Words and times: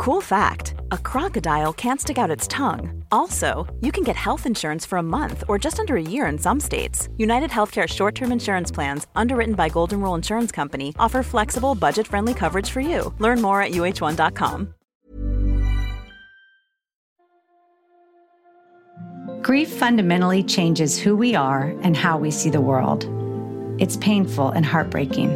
Cool 0.00 0.22
fact 0.22 0.76
a 0.92 0.96
crocodile 0.96 1.74
can't 1.74 2.00
stick 2.00 2.16
out 2.16 2.30
its 2.30 2.48
tongue. 2.48 3.04
Also, 3.12 3.66
you 3.82 3.92
can 3.92 4.02
get 4.02 4.16
health 4.16 4.46
insurance 4.46 4.86
for 4.86 4.96
a 4.96 5.02
month 5.02 5.44
or 5.46 5.58
just 5.58 5.78
under 5.78 5.94
a 5.94 6.02
year 6.02 6.24
in 6.24 6.38
some 6.38 6.58
states. 6.58 7.10
United 7.18 7.50
Healthcare 7.50 7.86
short 7.86 8.14
term 8.14 8.32
insurance 8.32 8.70
plans, 8.70 9.06
underwritten 9.14 9.54
by 9.54 9.68
Golden 9.68 10.00
Rule 10.00 10.14
Insurance 10.14 10.50
Company, 10.50 10.94
offer 10.98 11.22
flexible, 11.22 11.74
budget 11.74 12.06
friendly 12.06 12.32
coverage 12.32 12.70
for 12.70 12.80
you. 12.80 13.12
Learn 13.18 13.42
more 13.42 13.60
at 13.60 13.72
uh1.com. 13.72 14.72
Grief 19.42 19.68
fundamentally 19.68 20.42
changes 20.42 20.98
who 20.98 21.14
we 21.14 21.34
are 21.34 21.74
and 21.82 21.94
how 21.94 22.16
we 22.16 22.30
see 22.30 22.48
the 22.48 22.62
world. 22.62 23.04
It's 23.78 23.98
painful 23.98 24.48
and 24.48 24.64
heartbreaking, 24.64 25.28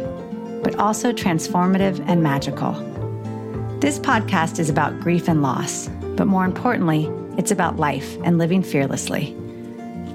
but 0.63 0.73
also 0.77 1.13
transformative 1.13 2.03
and 2.07 2.23
magical. 2.23 2.94
This 3.85 3.99
podcast 3.99 4.57
is 4.57 4.67
about 4.67 4.99
grief 4.99 5.27
and 5.27 5.43
loss, 5.43 5.89
but 6.17 6.25
more 6.25 6.43
importantly, 6.43 7.07
it's 7.37 7.51
about 7.51 7.77
life 7.77 8.17
and 8.23 8.39
living 8.39 8.63
fearlessly. 8.63 9.37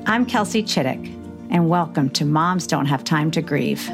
I'm 0.06 0.26
Kelsey 0.26 0.64
Chittick, 0.64 1.06
and 1.50 1.68
welcome 1.68 2.10
to 2.10 2.24
Moms 2.24 2.66
Don't 2.66 2.86
Have 2.86 3.04
Time 3.04 3.30
to 3.30 3.40
Grieve. 3.40 3.88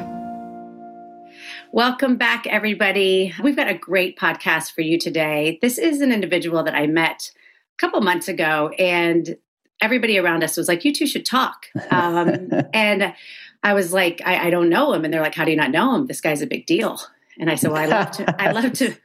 Welcome 1.71 2.17
back, 2.17 2.47
everybody. 2.47 3.35
We've 3.43 3.55
got 3.55 3.67
a 3.67 3.75
great 3.75 4.17
podcast 4.17 4.71
for 4.71 4.81
you 4.81 4.97
today. 4.97 5.59
This 5.61 5.77
is 5.77 6.01
an 6.01 6.11
individual 6.11 6.63
that 6.63 6.73
I 6.73 6.87
met 6.87 7.29
a 7.75 7.77
couple 7.77 8.01
months 8.01 8.27
ago, 8.27 8.69
and 8.79 9.37
everybody 9.79 10.17
around 10.17 10.43
us 10.43 10.57
was 10.57 10.67
like, 10.67 10.85
"You 10.85 10.91
two 10.91 11.05
should 11.05 11.23
talk." 11.23 11.67
Um, 11.91 12.49
and 12.73 13.13
I 13.61 13.75
was 13.75 13.93
like, 13.93 14.23
I, 14.25 14.47
"I 14.47 14.49
don't 14.49 14.69
know 14.69 14.93
him," 14.93 15.05
and 15.05 15.13
they're 15.13 15.21
like, 15.21 15.35
"How 15.35 15.45
do 15.45 15.51
you 15.51 15.57
not 15.57 15.69
know 15.69 15.93
him? 15.93 16.07
This 16.07 16.19
guy's 16.19 16.41
a 16.41 16.47
big 16.47 16.65
deal." 16.65 16.99
And 17.39 17.51
I 17.51 17.53
said, 17.53 17.71
"Well, 17.71 17.83
I 17.83 17.85
love 17.85 18.09
to. 18.13 18.41
I 18.41 18.51
love 18.51 18.73
to." 18.73 18.97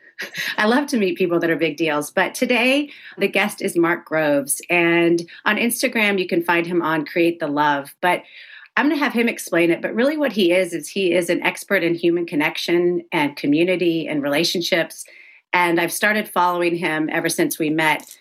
I 0.56 0.67
love 0.67 0.87
to 0.89 0.97
meet 0.97 1.19
people 1.19 1.39
that 1.41 1.51
are 1.51 1.56
big 1.56 1.77
deals. 1.77 2.11
But 2.11 2.34
today, 2.34 2.91
the 3.19 3.28
guest 3.28 3.62
is 3.62 3.77
Mark 3.77 4.05
Groves. 4.05 4.61
And 4.70 5.23
on 5.45 5.56
Instagram, 5.56 6.19
you 6.19 6.27
can 6.27 6.42
find 6.42 6.67
him 6.67 6.83
on 6.83 7.05
Create 7.05 7.41
the 7.41 7.48
Love. 7.48 7.95
But 8.01 8.23
I'm 8.77 8.87
going 8.87 8.98
to 8.98 9.05
have 9.05 9.12
him 9.12 9.28
explain 9.28 9.70
it. 9.70 9.83
But 9.83 9.95
really, 9.95 10.17
what 10.17 10.33
he 10.33 10.53
is, 10.53 10.73
is 10.73 10.89
he 10.89 11.12
is 11.12 11.28
an 11.28 11.43
expert 11.43 11.83
in 11.83 11.95
human 11.95 12.27
connection 12.27 13.03
and 13.12 13.37
community 13.37 14.06
and 14.06 14.23
relationships. 14.23 15.05
And 15.53 15.81
I've 15.81 15.93
started 15.93 16.28
following 16.28 16.77
him 16.77 17.09
ever 17.12 17.28
since 17.28 17.59
we 17.59 17.70
met. 17.70 18.17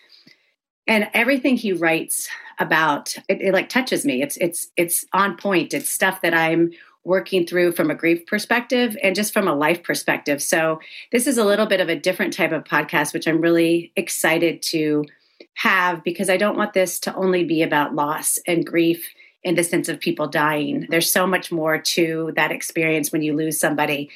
And 0.86 1.08
everything 1.14 1.56
he 1.56 1.72
writes 1.72 2.28
about 2.58 3.16
it, 3.28 3.40
it 3.40 3.52
like 3.52 3.68
touches 3.68 4.04
me. 4.04 4.22
It's 4.22 4.36
it's 4.38 4.68
it's 4.76 5.06
on 5.12 5.36
point. 5.36 5.72
It's 5.72 5.88
stuff 5.88 6.20
that 6.22 6.34
I'm 6.34 6.72
working 7.04 7.46
through 7.46 7.72
from 7.72 7.90
a 7.90 7.94
grief 7.94 8.26
perspective 8.26 8.96
and 9.02 9.14
just 9.16 9.32
from 9.32 9.48
a 9.48 9.54
life 9.54 9.82
perspective. 9.82 10.42
So, 10.42 10.80
this 11.10 11.26
is 11.26 11.38
a 11.38 11.44
little 11.44 11.66
bit 11.66 11.80
of 11.80 11.88
a 11.88 11.98
different 11.98 12.32
type 12.32 12.52
of 12.52 12.64
podcast, 12.64 13.12
which 13.12 13.26
I'm 13.26 13.40
really 13.40 13.92
excited 13.96 14.62
to 14.62 15.04
have 15.54 16.02
because 16.04 16.30
I 16.30 16.36
don't 16.36 16.56
want 16.56 16.72
this 16.72 16.98
to 17.00 17.14
only 17.14 17.44
be 17.44 17.62
about 17.62 17.94
loss 17.94 18.38
and 18.46 18.66
grief 18.66 19.08
in 19.42 19.54
the 19.54 19.64
sense 19.64 19.88
of 19.88 20.00
people 20.00 20.28
dying. 20.28 20.86
There's 20.88 21.10
so 21.10 21.26
much 21.26 21.50
more 21.50 21.78
to 21.78 22.32
that 22.36 22.52
experience 22.52 23.10
when 23.10 23.22
you 23.22 23.34
lose 23.34 23.58
somebody. 23.58 24.10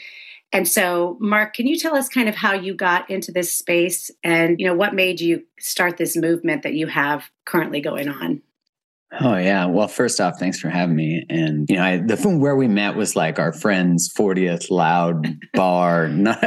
And 0.52 0.66
so, 0.68 1.16
Mark, 1.20 1.54
can 1.54 1.66
you 1.66 1.76
tell 1.76 1.96
us 1.96 2.08
kind 2.08 2.28
of 2.28 2.36
how 2.36 2.54
you 2.54 2.74
got 2.74 3.10
into 3.10 3.32
this 3.32 3.52
space 3.52 4.10
and, 4.22 4.60
you 4.60 4.66
know, 4.66 4.74
what 4.74 4.94
made 4.94 5.20
you 5.20 5.42
start 5.58 5.96
this 5.96 6.16
movement 6.16 6.62
that 6.62 6.74
you 6.74 6.86
have 6.86 7.28
currently 7.44 7.80
going 7.80 8.08
on? 8.08 8.42
Oh 9.20 9.36
yeah. 9.36 9.66
Well, 9.66 9.88
first 9.88 10.20
off, 10.20 10.38
thanks 10.38 10.58
for 10.58 10.68
having 10.68 10.96
me. 10.96 11.24
And 11.30 11.68
you 11.70 11.76
know, 11.76 11.84
I, 11.84 11.98
the 11.98 12.16
where 12.16 12.56
we 12.56 12.66
met 12.66 12.96
was 12.96 13.14
like 13.14 13.38
our 13.38 13.52
friend's 13.52 14.12
40th 14.12 14.70
loud 14.70 15.26
bar. 15.54 16.08
Not 16.26 16.42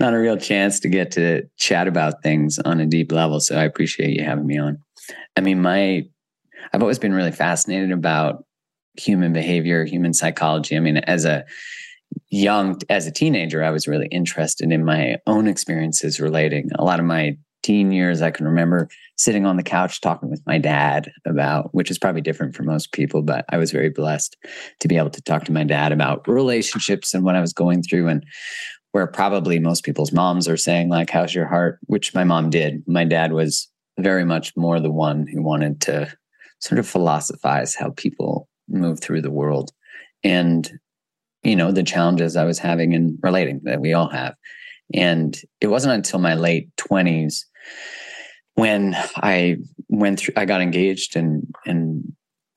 not 0.00 0.14
a 0.14 0.18
real 0.18 0.36
chance 0.36 0.80
to 0.80 0.88
get 0.88 1.10
to 1.12 1.42
chat 1.58 1.86
about 1.86 2.22
things 2.22 2.58
on 2.58 2.80
a 2.80 2.86
deep 2.86 3.12
level. 3.12 3.38
So 3.38 3.56
I 3.56 3.64
appreciate 3.64 4.16
you 4.18 4.24
having 4.24 4.46
me 4.46 4.58
on. 4.58 4.78
I 5.36 5.40
mean, 5.40 5.60
my 5.60 6.04
I've 6.72 6.82
always 6.82 6.98
been 6.98 7.12
really 7.12 7.32
fascinated 7.32 7.92
about 7.92 8.44
human 8.96 9.32
behavior, 9.32 9.84
human 9.84 10.14
psychology. 10.14 10.76
I 10.76 10.80
mean, 10.80 10.98
as 10.98 11.24
a 11.24 11.44
young 12.30 12.80
as 12.88 13.06
a 13.06 13.12
teenager, 13.12 13.62
I 13.62 13.70
was 13.70 13.86
really 13.86 14.06
interested 14.06 14.72
in 14.72 14.84
my 14.84 15.16
own 15.26 15.46
experiences 15.46 16.20
relating. 16.20 16.70
A 16.78 16.84
lot 16.84 16.98
of 16.98 17.06
my 17.06 17.36
teen 17.64 17.90
years, 17.90 18.22
I 18.22 18.30
can 18.30 18.46
remember 18.46 18.88
sitting 19.16 19.46
on 19.46 19.56
the 19.56 19.62
couch 19.62 20.00
talking 20.00 20.30
with 20.30 20.42
my 20.46 20.58
dad 20.58 21.10
about, 21.26 21.74
which 21.74 21.90
is 21.90 21.98
probably 21.98 22.20
different 22.20 22.54
for 22.54 22.62
most 22.62 22.92
people, 22.92 23.22
but 23.22 23.46
I 23.48 23.56
was 23.56 23.72
very 23.72 23.88
blessed 23.88 24.36
to 24.80 24.86
be 24.86 24.98
able 24.98 25.10
to 25.10 25.22
talk 25.22 25.44
to 25.44 25.52
my 25.52 25.64
dad 25.64 25.90
about 25.90 26.28
relationships 26.28 27.14
and 27.14 27.24
what 27.24 27.36
I 27.36 27.40
was 27.40 27.54
going 27.54 27.82
through 27.82 28.08
and 28.08 28.24
where 28.92 29.06
probably 29.06 29.58
most 29.58 29.82
people's 29.82 30.12
moms 30.12 30.46
are 30.46 30.58
saying 30.58 30.90
like 30.90 31.10
how's 31.10 31.34
your 31.34 31.46
heart? 31.46 31.78
Which 31.86 32.14
my 32.14 32.22
mom 32.22 32.50
did. 32.50 32.84
My 32.86 33.04
dad 33.04 33.32
was 33.32 33.68
very 33.98 34.24
much 34.24 34.54
more 34.56 34.78
the 34.78 34.92
one 34.92 35.26
who 35.26 35.42
wanted 35.42 35.80
to 35.82 36.12
sort 36.60 36.78
of 36.78 36.86
philosophize 36.86 37.74
how 37.74 37.90
people 37.96 38.48
move 38.68 39.00
through 39.00 39.22
the 39.22 39.30
world 39.30 39.70
and 40.22 40.78
you 41.42 41.54
know 41.54 41.70
the 41.70 41.82
challenges 41.82 42.34
i 42.34 42.44
was 42.44 42.58
having 42.58 42.92
in 42.92 43.18
relating 43.22 43.60
that 43.64 43.80
we 43.80 43.92
all 43.92 44.08
have. 44.08 44.34
And 44.92 45.36
it 45.60 45.68
wasn't 45.68 45.94
until 45.94 46.18
my 46.18 46.34
late 46.34 46.68
20s 46.76 47.44
when 48.54 48.96
I 49.16 49.56
went 49.88 50.20
through, 50.20 50.34
I 50.36 50.44
got 50.44 50.60
engaged 50.60 51.16
and, 51.16 51.52
and 51.66 52.12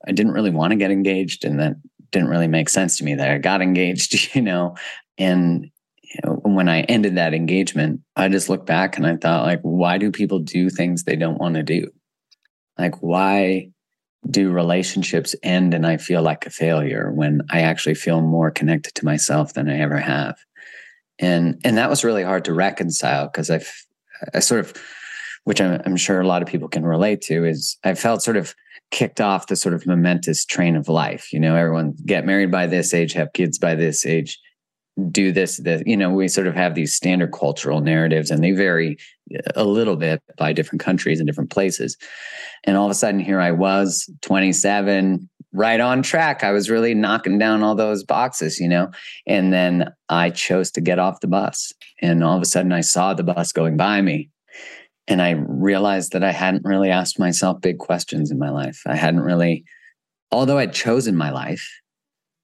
I 0.06 0.12
didn't 0.12 0.32
really 0.32 0.50
want 0.50 0.70
to 0.72 0.76
get 0.76 0.90
engaged. 0.90 1.44
And 1.44 1.58
that 1.60 1.76
didn't 2.10 2.28
really 2.28 2.48
make 2.48 2.68
sense 2.68 2.96
to 2.98 3.04
me 3.04 3.14
that 3.14 3.30
I 3.30 3.38
got 3.38 3.62
engaged, 3.62 4.34
you 4.34 4.42
know, 4.42 4.76
and 5.16 5.70
you 6.02 6.20
know, 6.24 6.40
when 6.42 6.68
I 6.68 6.82
ended 6.82 7.16
that 7.16 7.34
engagement, 7.34 8.00
I 8.16 8.28
just 8.28 8.48
looked 8.48 8.66
back 8.66 8.96
and 8.96 9.06
I 9.06 9.16
thought 9.16 9.44
like, 9.44 9.60
why 9.60 9.98
do 9.98 10.10
people 10.10 10.38
do 10.38 10.70
things 10.70 11.04
they 11.04 11.16
don't 11.16 11.38
want 11.38 11.56
to 11.56 11.62
do? 11.62 11.90
Like, 12.78 13.02
why 13.02 13.70
do 14.28 14.50
relationships 14.50 15.34
end 15.42 15.74
and 15.74 15.86
I 15.86 15.96
feel 15.98 16.22
like 16.22 16.46
a 16.46 16.50
failure 16.50 17.12
when 17.12 17.42
I 17.50 17.60
actually 17.60 17.94
feel 17.94 18.20
more 18.22 18.50
connected 18.50 18.94
to 18.96 19.04
myself 19.04 19.52
than 19.52 19.68
I 19.68 19.80
ever 19.80 19.98
have? 19.98 20.38
And, 21.18 21.60
and 21.64 21.76
that 21.76 21.90
was 21.90 22.04
really 22.04 22.22
hard 22.22 22.44
to 22.46 22.54
reconcile 22.54 23.26
because 23.26 23.50
I've, 23.50 23.70
I 24.32 24.38
sort 24.38 24.60
of 24.60 24.72
which 25.48 25.62
I'm, 25.62 25.80
I'm 25.86 25.96
sure 25.96 26.20
a 26.20 26.26
lot 26.26 26.42
of 26.42 26.48
people 26.48 26.68
can 26.68 26.84
relate 26.84 27.22
to, 27.22 27.46
is 27.46 27.78
I 27.82 27.94
felt 27.94 28.22
sort 28.22 28.36
of 28.36 28.54
kicked 28.90 29.18
off 29.18 29.46
the 29.46 29.56
sort 29.56 29.74
of 29.74 29.86
momentous 29.86 30.44
train 30.44 30.76
of 30.76 30.90
life. 30.90 31.32
You 31.32 31.40
know, 31.40 31.56
everyone 31.56 31.94
get 32.04 32.26
married 32.26 32.50
by 32.50 32.66
this 32.66 32.92
age, 32.92 33.14
have 33.14 33.32
kids 33.32 33.58
by 33.58 33.74
this 33.74 34.04
age, 34.04 34.38
do 35.10 35.32
this, 35.32 35.56
this. 35.56 35.82
You 35.86 35.96
know, 35.96 36.10
we 36.10 36.28
sort 36.28 36.48
of 36.48 36.54
have 36.54 36.74
these 36.74 36.92
standard 36.92 37.32
cultural 37.32 37.80
narratives, 37.80 38.30
and 38.30 38.44
they 38.44 38.50
vary 38.50 38.98
uh, 39.34 39.52
a 39.56 39.64
little 39.64 39.96
bit 39.96 40.22
by 40.36 40.52
different 40.52 40.82
countries 40.82 41.18
and 41.18 41.26
different 41.26 41.48
places. 41.48 41.96
And 42.64 42.76
all 42.76 42.84
of 42.84 42.90
a 42.90 42.94
sudden, 42.94 43.18
here 43.18 43.40
I 43.40 43.52
was, 43.52 44.06
27, 44.20 45.30
right 45.54 45.80
on 45.80 46.02
track. 46.02 46.44
I 46.44 46.50
was 46.50 46.68
really 46.68 46.92
knocking 46.92 47.38
down 47.38 47.62
all 47.62 47.74
those 47.74 48.04
boxes, 48.04 48.60
you 48.60 48.68
know. 48.68 48.90
And 49.26 49.50
then 49.50 49.94
I 50.10 50.28
chose 50.28 50.70
to 50.72 50.82
get 50.82 50.98
off 50.98 51.20
the 51.20 51.26
bus, 51.26 51.72
and 52.02 52.22
all 52.22 52.36
of 52.36 52.42
a 52.42 52.44
sudden, 52.44 52.72
I 52.72 52.82
saw 52.82 53.14
the 53.14 53.24
bus 53.24 53.50
going 53.50 53.78
by 53.78 54.02
me 54.02 54.28
and 55.08 55.22
I 55.22 55.30
realized 55.48 56.12
that 56.12 56.22
I 56.22 56.32
hadn't 56.32 56.64
really 56.64 56.90
asked 56.90 57.18
myself 57.18 57.60
big 57.60 57.78
questions 57.78 58.30
in 58.30 58.38
my 58.38 58.50
life. 58.50 58.82
I 58.86 58.94
hadn't 58.94 59.20
really, 59.20 59.64
although 60.30 60.58
I'd 60.58 60.74
chosen 60.74 61.16
my 61.16 61.30
life, 61.30 61.66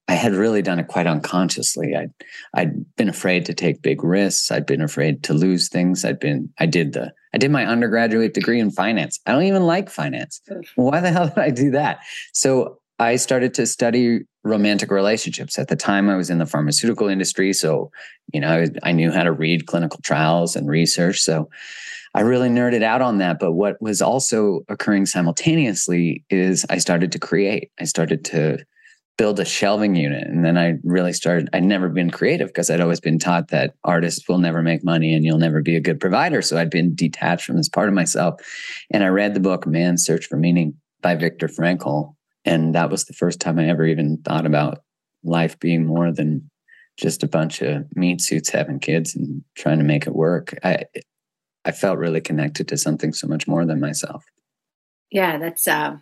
I 0.08 0.14
had 0.14 0.32
really 0.32 0.62
done 0.62 0.78
it 0.78 0.88
quite 0.88 1.06
unconsciously. 1.06 1.94
I'd 1.94 2.12
I'd 2.55 2.96
been 2.96 3.08
afraid 3.08 3.46
to 3.46 3.55
take 3.55 3.82
big 3.82 4.02
risks. 4.02 4.50
I'd 4.50 4.66
been 4.66 4.82
afraid 4.82 5.22
to 5.25 5.34
lose 5.34 5.69
things. 5.69 6.05
I'd 6.05 6.20
been 6.20 6.52
I 6.58 6.66
did 6.66 6.94
the 6.94 7.12
I 7.32 7.38
did 7.38 7.50
my 7.50 7.66
undergraduate 7.66 8.34
degree 8.34 8.61
in 8.61 8.70
finance. 8.70 9.20
I 9.26 9.32
don't 9.32 9.44
even 9.44 9.66
like 9.66 9.90
finance. 9.90 10.40
Why 10.76 11.00
the 11.00 11.11
hell 11.11 11.28
did 11.28 11.38
I 11.38 11.50
do 11.50 11.70
that? 11.72 12.00
So 12.32 12.78
I 12.99 13.16
started 13.16 13.55
to 13.55 13.66
study 13.66 14.20
romantic 14.44 14.91
relationships. 14.91 15.58
At 15.58 15.69
the 15.69 15.76
time, 15.76 16.08
I 16.08 16.17
was 16.17 16.31
in 16.31 16.38
the 16.38 16.46
pharmaceutical 16.46 17.08
industry, 17.08 17.52
so 17.52 17.91
you 18.32 18.41
know 18.41 18.49
I, 18.49 18.88
I 18.88 18.93
knew 18.93 19.11
how 19.11 19.25
to 19.25 19.32
read 19.32 19.67
clinical 19.67 20.00
trials 20.02 20.55
and 20.55 20.69
research. 20.69 21.20
So 21.20 21.49
I 22.14 22.20
really 22.20 22.49
nerded 22.49 22.82
out 22.82 23.02
on 23.02 23.19
that. 23.19 23.41
But 23.41 23.52
what 23.52 23.81
was 23.82 24.00
also 24.00 24.61
occurring 24.69 25.06
simultaneously 25.06 26.25
is 26.31 26.64
I 26.70 26.79
started 26.79 27.11
to 27.12 27.19
create. 27.19 27.70
I 27.81 27.85
started 27.85 28.25
to 28.26 28.64
build 29.17 29.38
a 29.38 29.44
shelving 29.44 29.94
unit. 29.94 30.26
And 30.26 30.44
then 30.44 30.58
I 30.58 30.75
really 30.82 31.12
started, 31.12 31.49
I'd 31.52 31.64
never 31.64 31.88
been 31.88 32.11
creative 32.11 32.49
because 32.49 32.69
I'd 32.69 32.81
always 32.81 33.00
been 33.00 33.19
taught 33.19 33.49
that 33.49 33.75
artists 33.85 34.29
will 34.29 34.38
never 34.38 34.61
make 34.61 34.85
money 34.85 35.14
and 35.14 35.25
you'll 35.25 35.38
never 35.38 35.62
be 35.62 35.76
a 35.76 35.81
good 35.81 36.00
provider. 36.00 36.43
So 36.43 36.58
I'd 36.58 36.70
been 36.70 36.94
detached 36.94 37.44
from 37.44 37.56
this 37.56 37.69
part 37.69 37.88
of 37.88 37.94
myself. 37.94 38.40
And 38.90 39.05
I 39.05 39.08
read 39.08 39.35
the 39.35 39.40
book 39.40 39.67
Man's 39.67 40.05
Search 40.05 40.26
for 40.26 40.37
Meaning 40.37 40.75
by 41.00 41.14
Viktor 41.14 41.47
Frankl. 41.47 42.14
And 42.44 42.75
that 42.75 42.91
was 42.91 43.05
the 43.05 43.12
first 43.12 43.41
time 43.41 43.58
I 43.58 43.69
ever 43.69 43.87
even 43.87 44.19
thought 44.19 44.46
about 44.46 44.82
life 45.23 45.58
being 45.58 45.87
more 45.87 46.12
than 46.12 46.50
just 46.96 47.23
a 47.23 47.29
bunch 47.29 47.62
of 47.62 47.85
meat 47.96 48.20
suits 48.20 48.50
having 48.50 48.79
kids 48.79 49.17
and 49.17 49.43
trying 49.56 49.79
to 49.79 49.85
make 49.85 50.06
it 50.06 50.14
work. 50.14 50.56
I 50.62 50.85
I 51.64 51.73
felt 51.73 51.99
really 51.99 52.20
connected 52.20 52.69
to 52.69 52.76
something 52.76 53.12
so 53.12 53.26
much 53.26 53.49
more 53.49 53.64
than 53.64 53.81
myself. 53.81 54.25
Yeah, 55.11 55.38
that's 55.38 55.67
uh 55.67 55.96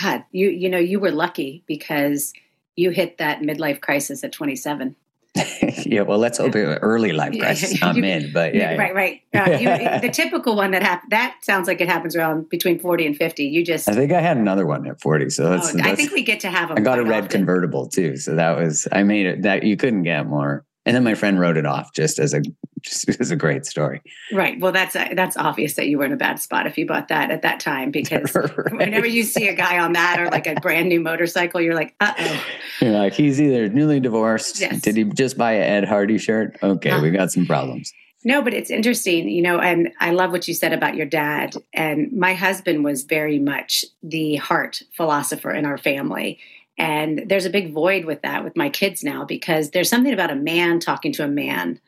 God, 0.00 0.24
you 0.32 0.48
you 0.48 0.68
know, 0.68 0.78
you 0.78 0.98
were 0.98 1.10
lucky 1.10 1.62
because 1.66 2.32
you 2.76 2.90
hit 2.90 3.18
that 3.18 3.40
midlife 3.40 3.80
crisis 3.80 4.24
at 4.24 4.32
27. 4.32 4.96
yeah, 5.86 6.02
well, 6.02 6.18
let's 6.18 6.36
hope 6.36 6.52
early 6.54 7.12
life 7.12 7.38
crisis, 7.38 7.80
you, 7.94 7.94
mid, 7.94 8.34
but 8.34 8.54
yeah, 8.54 8.76
right, 8.76 8.94
right. 8.94 9.22
Uh, 9.34 9.50
you, 9.58 10.00
the 10.00 10.10
typical 10.12 10.54
one 10.54 10.72
that 10.72 10.82
happened 10.82 11.10
that 11.10 11.36
sounds 11.40 11.66
like 11.66 11.80
it 11.80 11.88
happens 11.88 12.14
around 12.14 12.50
between 12.50 12.78
forty 12.78 13.06
and 13.06 13.16
fifty. 13.16 13.44
You 13.44 13.64
just, 13.64 13.88
I 13.88 13.94
think 13.94 14.12
I 14.12 14.20
had 14.20 14.36
another 14.36 14.66
one 14.66 14.86
at 14.86 15.00
forty, 15.00 15.30
so 15.30 15.48
that's. 15.48 15.70
Oh, 15.70 15.76
that's 15.78 15.88
I 15.88 15.94
think 15.94 16.12
we 16.12 16.22
get 16.22 16.40
to 16.40 16.50
have 16.50 16.68
them. 16.68 16.76
I 16.76 16.82
got 16.82 16.98
a 16.98 17.04
red 17.04 17.24
often. 17.24 17.40
convertible 17.40 17.88
too, 17.88 18.18
so 18.18 18.34
that 18.34 18.58
was 18.58 18.86
I 18.92 19.04
made 19.04 19.24
it 19.24 19.42
that 19.42 19.62
you 19.62 19.76
couldn't 19.78 20.02
get 20.02 20.26
more. 20.26 20.66
And 20.84 20.96
then 20.96 21.04
my 21.04 21.14
friend 21.14 21.38
wrote 21.38 21.56
it 21.56 21.66
off 21.66 21.92
just 21.92 22.18
as 22.18 22.34
a 22.34 22.42
just 22.80 23.08
as 23.20 23.30
a 23.30 23.36
great 23.36 23.64
story. 23.64 24.02
Right. 24.32 24.58
Well, 24.58 24.72
that's 24.72 24.94
that's 24.94 25.36
obvious 25.36 25.74
that 25.74 25.88
you 25.88 25.98
were 25.98 26.04
in 26.04 26.12
a 26.12 26.16
bad 26.16 26.40
spot 26.40 26.66
if 26.66 26.76
you 26.76 26.86
bought 26.86 27.08
that 27.08 27.30
at 27.30 27.42
that 27.42 27.60
time 27.60 27.90
because 27.92 28.34
right. 28.34 28.72
whenever 28.72 29.06
you 29.06 29.22
see 29.22 29.48
a 29.48 29.54
guy 29.54 29.78
on 29.78 29.92
that 29.92 30.20
or 30.20 30.28
like 30.30 30.46
a 30.46 30.54
brand 30.56 30.88
new 30.88 31.00
motorcycle, 31.00 31.60
you're 31.60 31.74
like, 31.74 31.94
uh 32.00 32.12
oh. 32.18 32.44
You're 32.80 32.92
like, 32.92 33.14
he's 33.14 33.40
either 33.40 33.68
newly 33.68 34.00
divorced. 34.00 34.60
Yes. 34.60 34.80
Did 34.80 34.96
he 34.96 35.04
just 35.04 35.38
buy 35.38 35.52
an 35.52 35.62
Ed 35.62 35.88
Hardy 35.88 36.18
shirt? 36.18 36.58
Okay, 36.62 36.90
uh, 36.90 37.00
we 37.00 37.10
got 37.10 37.30
some 37.30 37.46
problems. 37.46 37.92
No, 38.24 38.40
but 38.40 38.54
it's 38.54 38.70
interesting, 38.70 39.28
you 39.28 39.42
know, 39.42 39.58
and 39.58 39.90
I 39.98 40.12
love 40.12 40.30
what 40.30 40.46
you 40.46 40.54
said 40.54 40.72
about 40.72 40.94
your 40.94 41.06
dad. 41.06 41.54
And 41.72 42.12
my 42.12 42.34
husband 42.34 42.84
was 42.84 43.02
very 43.02 43.40
much 43.40 43.84
the 44.02 44.36
heart 44.36 44.82
philosopher 44.92 45.50
in 45.50 45.66
our 45.66 45.76
family. 45.76 46.38
And 46.82 47.22
there's 47.28 47.46
a 47.46 47.50
big 47.50 47.72
void 47.72 48.06
with 48.06 48.22
that 48.22 48.42
with 48.42 48.56
my 48.56 48.68
kids 48.68 49.04
now 49.04 49.24
because 49.24 49.70
there's 49.70 49.88
something 49.88 50.12
about 50.12 50.32
a 50.32 50.34
man 50.34 50.80
talking 50.80 51.12
to 51.12 51.24
a 51.24 51.28
man 51.28 51.78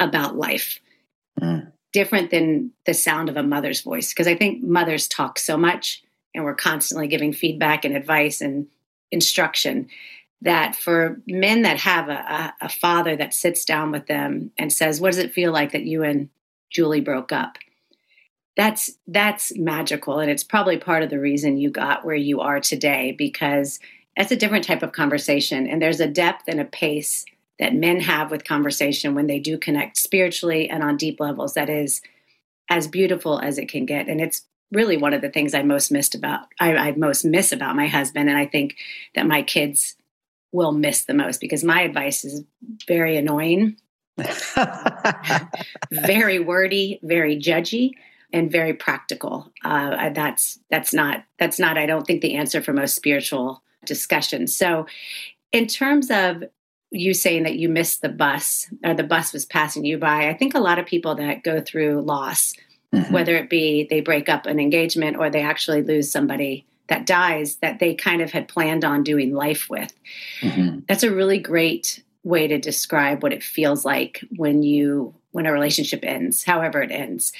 about 0.00 0.36
life. 0.36 0.80
Mm. 1.40 1.70
Different 1.92 2.32
than 2.32 2.72
the 2.84 2.94
sound 2.94 3.28
of 3.28 3.36
a 3.36 3.44
mother's 3.44 3.82
voice. 3.82 4.12
Because 4.12 4.26
I 4.26 4.34
think 4.34 4.64
mothers 4.64 5.06
talk 5.06 5.38
so 5.38 5.56
much 5.56 6.02
and 6.34 6.42
we're 6.42 6.56
constantly 6.56 7.06
giving 7.06 7.32
feedback 7.32 7.84
and 7.84 7.96
advice 7.96 8.40
and 8.40 8.66
instruction 9.12 9.86
that 10.42 10.74
for 10.74 11.20
men 11.28 11.62
that 11.62 11.78
have 11.78 12.08
a, 12.08 12.12
a, 12.12 12.54
a, 12.62 12.68
father 12.68 13.14
that 13.14 13.32
sits 13.32 13.64
down 13.64 13.92
with 13.92 14.08
them 14.08 14.50
and 14.58 14.72
says, 14.72 15.00
What 15.00 15.12
does 15.12 15.18
it 15.18 15.32
feel 15.32 15.52
like 15.52 15.70
that 15.70 15.84
you 15.84 16.02
and 16.02 16.28
Julie 16.70 17.00
broke 17.00 17.30
up? 17.30 17.56
That's 18.56 18.90
that's 19.06 19.56
magical. 19.56 20.18
And 20.18 20.28
it's 20.28 20.42
probably 20.42 20.76
part 20.76 21.04
of 21.04 21.10
the 21.10 21.20
reason 21.20 21.56
you 21.56 21.70
got 21.70 22.04
where 22.04 22.16
you 22.16 22.40
are 22.40 22.58
today 22.58 23.14
because 23.16 23.78
that's 24.16 24.32
a 24.32 24.36
different 24.36 24.64
type 24.64 24.82
of 24.82 24.92
conversation. 24.92 25.66
And 25.66 25.80
there's 25.80 26.00
a 26.00 26.06
depth 26.06 26.44
and 26.46 26.60
a 26.60 26.64
pace 26.64 27.24
that 27.58 27.74
men 27.74 28.00
have 28.00 28.30
with 28.30 28.44
conversation 28.44 29.14
when 29.14 29.26
they 29.26 29.38
do 29.38 29.58
connect 29.58 29.96
spiritually 29.96 30.68
and 30.68 30.82
on 30.82 30.96
deep 30.96 31.20
levels 31.20 31.54
that 31.54 31.70
is 31.70 32.00
as 32.68 32.88
beautiful 32.88 33.38
as 33.40 33.58
it 33.58 33.68
can 33.68 33.86
get. 33.86 34.08
And 34.08 34.20
it's 34.20 34.42
really 34.72 34.96
one 34.96 35.14
of 35.14 35.20
the 35.20 35.30
things 35.30 35.54
I 35.54 35.62
most 35.62 35.90
missed 35.90 36.14
about 36.14 36.46
I, 36.60 36.74
I 36.74 36.92
most 36.92 37.24
miss 37.24 37.52
about 37.52 37.76
my 37.76 37.86
husband. 37.86 38.28
And 38.28 38.38
I 38.38 38.46
think 38.46 38.76
that 39.14 39.26
my 39.26 39.42
kids 39.42 39.96
will 40.52 40.72
miss 40.72 41.04
the 41.04 41.14
most 41.14 41.40
because 41.40 41.64
my 41.64 41.82
advice 41.82 42.24
is 42.24 42.44
very 42.86 43.16
annoying, 43.16 43.76
very 45.90 46.38
wordy, 46.38 47.00
very 47.02 47.36
judgy, 47.36 47.90
and 48.32 48.50
very 48.50 48.72
practical. 48.72 49.52
Uh, 49.64 50.10
that's 50.10 50.60
that's 50.70 50.94
not 50.94 51.24
that's 51.38 51.58
not 51.58 51.76
I 51.76 51.86
don't 51.86 52.06
think 52.06 52.22
the 52.22 52.36
answer 52.36 52.62
for 52.62 52.72
most 52.72 52.94
spiritual 52.94 53.63
discussions. 53.86 54.54
So, 54.54 54.86
in 55.52 55.66
terms 55.66 56.10
of 56.10 56.44
you 56.90 57.14
saying 57.14 57.42
that 57.42 57.56
you 57.56 57.68
missed 57.68 58.02
the 58.02 58.08
bus 58.08 58.70
or 58.84 58.94
the 58.94 59.02
bus 59.02 59.32
was 59.32 59.44
passing 59.44 59.84
you 59.84 59.98
by, 59.98 60.28
I 60.28 60.34
think 60.34 60.54
a 60.54 60.60
lot 60.60 60.78
of 60.78 60.86
people 60.86 61.14
that 61.16 61.42
go 61.42 61.60
through 61.60 62.02
loss, 62.02 62.54
mm-hmm. 62.92 63.12
whether 63.12 63.36
it 63.36 63.50
be 63.50 63.86
they 63.88 64.00
break 64.00 64.28
up 64.28 64.46
an 64.46 64.60
engagement 64.60 65.16
or 65.16 65.30
they 65.30 65.42
actually 65.42 65.82
lose 65.82 66.10
somebody 66.10 66.66
that 66.88 67.06
dies 67.06 67.56
that 67.56 67.78
they 67.78 67.94
kind 67.94 68.20
of 68.20 68.30
had 68.30 68.48
planned 68.48 68.84
on 68.84 69.02
doing 69.02 69.34
life 69.34 69.68
with. 69.70 69.92
Mm-hmm. 70.40 70.80
That's 70.86 71.02
a 71.02 71.14
really 71.14 71.38
great 71.38 72.02
way 72.22 72.46
to 72.46 72.58
describe 72.58 73.22
what 73.22 73.32
it 73.32 73.42
feels 73.42 73.84
like 73.84 74.24
when 74.36 74.62
you 74.62 75.14
when 75.32 75.46
a 75.46 75.52
relationship 75.52 76.00
ends, 76.04 76.44
however 76.44 76.80
it 76.82 76.92
ends. 76.92 77.32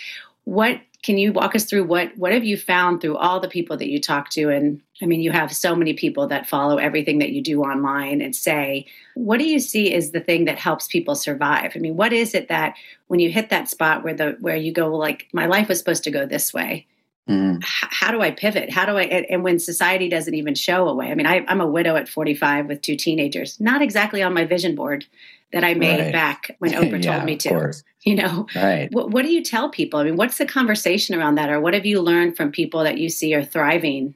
What 0.44 0.80
can 1.04 1.18
you 1.18 1.32
walk 1.32 1.54
us 1.54 1.64
through 1.66 1.84
what 1.84 2.16
what 2.16 2.32
have 2.32 2.44
you 2.44 2.56
found 2.56 3.00
through 3.00 3.16
all 3.16 3.38
the 3.38 3.48
people 3.48 3.76
that 3.76 3.90
you 3.90 4.00
talk 4.00 4.30
to 4.30 4.48
and 4.48 4.80
I 5.02 5.06
mean 5.06 5.20
you 5.20 5.30
have 5.30 5.54
so 5.54 5.76
many 5.76 5.92
people 5.92 6.26
that 6.28 6.48
follow 6.48 6.78
everything 6.78 7.18
that 7.18 7.30
you 7.30 7.42
do 7.42 7.62
online 7.62 8.20
and 8.22 8.34
say 8.34 8.86
what 9.14 9.38
do 9.38 9.44
you 9.44 9.60
see 9.60 9.92
is 9.92 10.10
the 10.10 10.20
thing 10.20 10.46
that 10.46 10.58
helps 10.58 10.88
people 10.88 11.14
survive? 11.14 11.72
I 11.76 11.78
mean 11.78 11.96
what 11.96 12.12
is 12.12 12.34
it 12.34 12.48
that 12.48 12.74
when 13.06 13.20
you 13.20 13.30
hit 13.30 13.50
that 13.50 13.68
spot 13.68 14.02
where 14.02 14.14
the 14.14 14.36
where 14.40 14.56
you 14.56 14.72
go 14.72 14.96
like 14.96 15.28
my 15.32 15.46
life 15.46 15.68
was 15.68 15.78
supposed 15.78 16.04
to 16.04 16.10
go 16.10 16.26
this 16.26 16.52
way 16.52 16.86
Mm. 17.26 17.64
how 17.64 18.10
do 18.10 18.20
I 18.20 18.32
pivot? 18.32 18.68
How 18.70 18.84
do 18.84 18.98
I, 18.98 19.04
and 19.04 19.42
when 19.42 19.58
society 19.58 20.10
doesn't 20.10 20.34
even 20.34 20.54
show 20.54 20.86
a 20.86 20.94
way? 20.94 21.10
I 21.10 21.14
mean, 21.14 21.26
I, 21.26 21.36
am 21.48 21.62
a 21.62 21.66
widow 21.66 21.96
at 21.96 22.06
45 22.06 22.66
with 22.66 22.82
two 22.82 22.96
teenagers, 22.96 23.58
not 23.58 23.80
exactly 23.80 24.22
on 24.22 24.34
my 24.34 24.44
vision 24.44 24.74
board 24.74 25.06
that 25.54 25.64
I 25.64 25.74
made 25.74 26.00
right. 26.00 26.12
back 26.12 26.54
when 26.58 26.72
Oprah 26.74 27.02
yeah, 27.02 27.12
told 27.12 27.24
me 27.24 27.36
to. 27.36 27.72
You 28.06 28.16
know, 28.16 28.46
right. 28.54 28.90
What, 28.92 29.12
what 29.12 29.24
do 29.24 29.32
you 29.32 29.42
tell 29.42 29.70
people? 29.70 29.98
I 29.98 30.04
mean, 30.04 30.16
what's 30.16 30.36
the 30.36 30.44
conversation 30.44 31.14
around 31.14 31.36
that? 31.36 31.48
Or 31.48 31.58
what 31.58 31.72
have 31.72 31.86
you 31.86 32.02
learned 32.02 32.36
from 32.36 32.52
people 32.52 32.84
that 32.84 32.98
you 32.98 33.08
see 33.08 33.34
are 33.34 33.42
thriving 33.42 34.14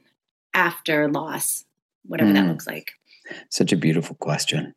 after 0.53 1.09
loss, 1.09 1.65
whatever 2.05 2.29
mm. 2.29 2.35
that 2.35 2.47
looks 2.47 2.67
like? 2.67 2.91
Such 3.49 3.73
a 3.73 3.75
beautiful 3.75 4.15
question. 4.17 4.75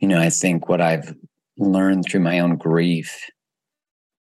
You 0.00 0.08
know, 0.08 0.20
I 0.20 0.30
think 0.30 0.68
what 0.68 0.80
I've 0.80 1.14
learned 1.56 2.06
through 2.06 2.18
my 2.18 2.40
own 2.40 2.56
grief 2.56 3.30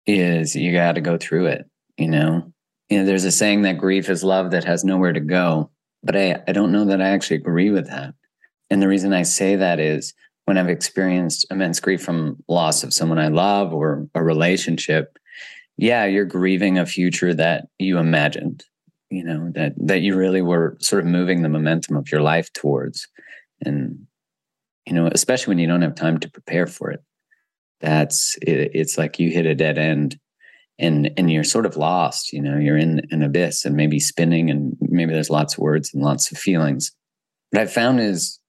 is 0.05 0.57
you 0.57 0.73
got 0.73 0.95
to 0.95 1.01
go 1.01 1.17
through 1.17 1.45
it, 1.45 1.65
you 1.95 2.09
know? 2.09 2.51
you 2.89 2.99
know, 2.99 3.05
there's 3.05 3.25
a 3.25 3.31
saying 3.31 3.63
that 3.63 3.77
grief 3.77 4.09
is 4.09 4.23
love 4.23 4.51
that 4.51 4.63
has 4.63 4.83
nowhere 4.83 5.13
to 5.13 5.19
go. 5.19 5.71
But 6.03 6.15
I, 6.15 6.43
I 6.47 6.51
don't 6.51 6.71
know 6.71 6.85
that 6.85 7.01
I 7.01 7.09
actually 7.09 7.37
agree 7.37 7.71
with 7.71 7.87
that. 7.87 8.13
And 8.69 8.81
the 8.81 8.87
reason 8.87 9.13
I 9.13 9.23
say 9.23 9.55
that 9.55 9.79
is 9.79 10.13
when 10.45 10.57
I've 10.57 10.69
experienced 10.69 11.45
immense 11.49 11.79
grief 11.79 12.03
from 12.03 12.37
loss 12.47 12.83
of 12.83 12.93
someone 12.93 13.19
I 13.19 13.27
love 13.27 13.73
or 13.73 14.07
a 14.15 14.23
relationship, 14.23 15.17
yeah, 15.77 16.05
you're 16.05 16.25
grieving 16.25 16.77
a 16.77 16.85
future 16.85 17.33
that 17.33 17.67
you 17.79 17.97
imagined, 17.97 18.63
you 19.09 19.23
know, 19.23 19.51
that 19.55 19.73
that 19.77 20.01
you 20.01 20.15
really 20.15 20.41
were 20.41 20.77
sort 20.79 21.03
of 21.03 21.09
moving 21.09 21.41
the 21.41 21.49
momentum 21.49 21.97
of 21.97 22.11
your 22.11 22.21
life 22.21 22.53
towards. 22.53 23.07
And, 23.65 24.05
you 24.85 24.93
know, 24.93 25.09
especially 25.11 25.51
when 25.51 25.59
you 25.59 25.67
don't 25.67 25.81
have 25.81 25.95
time 25.95 26.19
to 26.19 26.29
prepare 26.29 26.67
for 26.67 26.91
it. 26.91 27.03
That's 27.81 28.37
it, 28.41 28.71
it's 28.73 28.97
like 28.97 29.19
you 29.19 29.31
hit 29.31 29.45
a 29.45 29.55
dead 29.55 29.77
end 29.77 30.19
and 30.77 31.11
and 31.17 31.31
you're 31.31 31.43
sort 31.43 31.65
of 31.65 31.77
lost 31.77 32.33
you 32.33 32.41
know 32.41 32.57
you're 32.57 32.77
in 32.77 33.01
an 33.11 33.21
abyss 33.21 33.65
and 33.65 33.75
maybe 33.75 33.99
spinning 33.99 34.49
and 34.49 34.75
maybe 34.81 35.13
there's 35.13 35.29
lots 35.29 35.53
of 35.53 35.59
words 35.59 35.93
and 35.93 36.03
lots 36.03 36.31
of 36.31 36.37
feelings 36.37 36.91
what 37.51 37.61
i've 37.61 37.71
found 37.71 37.99
is 37.99 38.39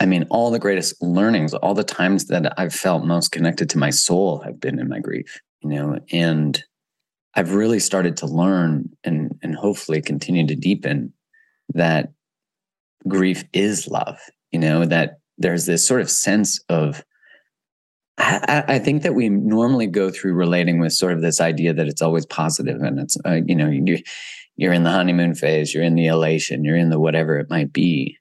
i 0.00 0.06
mean 0.06 0.26
all 0.30 0.50
the 0.50 0.58
greatest 0.58 1.00
learnings 1.02 1.54
all 1.54 1.74
the 1.74 1.84
times 1.84 2.26
that 2.26 2.52
i've 2.58 2.74
felt 2.74 3.04
most 3.04 3.30
connected 3.32 3.68
to 3.70 3.78
my 3.78 3.90
soul 3.90 4.40
have 4.40 4.60
been 4.60 4.78
in 4.78 4.88
my 4.88 4.98
grief 4.98 5.40
you 5.62 5.70
know 5.70 5.98
and 6.12 6.64
i've 7.34 7.54
really 7.54 7.80
started 7.80 8.16
to 8.16 8.26
learn 8.26 8.88
and 9.04 9.38
and 9.42 9.54
hopefully 9.54 10.00
continue 10.00 10.46
to 10.46 10.56
deepen 10.56 11.12
that 11.74 12.12
grief 13.08 13.44
is 13.52 13.88
love 13.88 14.18
you 14.50 14.58
know 14.58 14.84
that 14.84 15.18
there's 15.38 15.66
this 15.66 15.86
sort 15.86 16.00
of 16.00 16.10
sense 16.10 16.60
of 16.68 17.02
I, 18.18 18.64
I, 18.68 18.78
think 18.78 19.02
that 19.02 19.14
we 19.14 19.30
normally 19.30 19.86
go 19.86 20.10
through 20.10 20.34
relating 20.34 20.78
with 20.78 20.92
sort 20.92 21.14
of 21.14 21.22
this 21.22 21.40
idea 21.40 21.72
that 21.72 21.88
it's 21.88 22.02
always 22.02 22.26
positive 22.26 22.82
and 22.82 23.00
it's 23.00 23.16
uh, 23.24 23.40
you 23.46 23.56
know 23.56 23.68
you're, 23.68 23.98
you're 24.56 24.74
in 24.74 24.82
the 24.84 24.90
honeymoon 24.90 25.34
phase 25.34 25.72
you're 25.72 25.82
in 25.82 25.94
the 25.94 26.06
elation 26.06 26.64
you're 26.64 26.76
in 26.76 26.90
the 26.90 27.00
whatever 27.00 27.38
it 27.38 27.48
might 27.48 27.72
be 27.72 28.18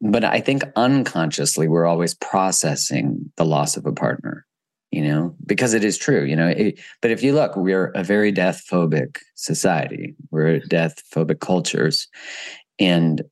but 0.00 0.24
i 0.24 0.40
think 0.40 0.62
unconsciously 0.76 1.68
we're 1.68 1.86
always 1.86 2.14
processing 2.14 3.30
the 3.36 3.44
loss 3.44 3.76
of 3.76 3.86
a 3.86 3.92
partner 3.92 4.46
you 4.90 5.02
know 5.02 5.34
because 5.46 5.74
it 5.74 5.84
is 5.84 5.98
true 5.98 6.24
you 6.24 6.36
know 6.36 6.48
it, 6.48 6.78
but 7.02 7.10
if 7.10 7.22
you 7.22 7.32
look 7.32 7.56
we're 7.56 7.90
a 7.94 8.02
very 8.02 8.32
death 8.32 8.64
phobic 8.70 9.18
society 9.34 10.14
we're 10.30 10.58
death 10.60 11.02
phobic 11.12 11.40
cultures 11.40 12.08
and 12.78 13.22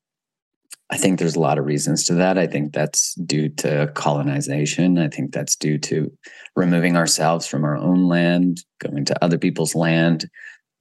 I 0.90 0.96
think 0.96 1.18
there's 1.18 1.34
a 1.34 1.40
lot 1.40 1.58
of 1.58 1.64
reasons 1.64 2.04
to 2.06 2.14
that. 2.14 2.38
I 2.38 2.46
think 2.46 2.72
that's 2.72 3.14
due 3.14 3.48
to 3.48 3.90
colonization. 3.94 4.98
I 4.98 5.08
think 5.08 5.32
that's 5.32 5.56
due 5.56 5.78
to 5.78 6.12
removing 6.54 6.96
ourselves 6.96 7.46
from 7.46 7.64
our 7.64 7.76
own 7.76 8.08
land, 8.08 8.64
going 8.78 9.04
to 9.06 9.24
other 9.24 9.38
people's 9.38 9.74
land, 9.74 10.30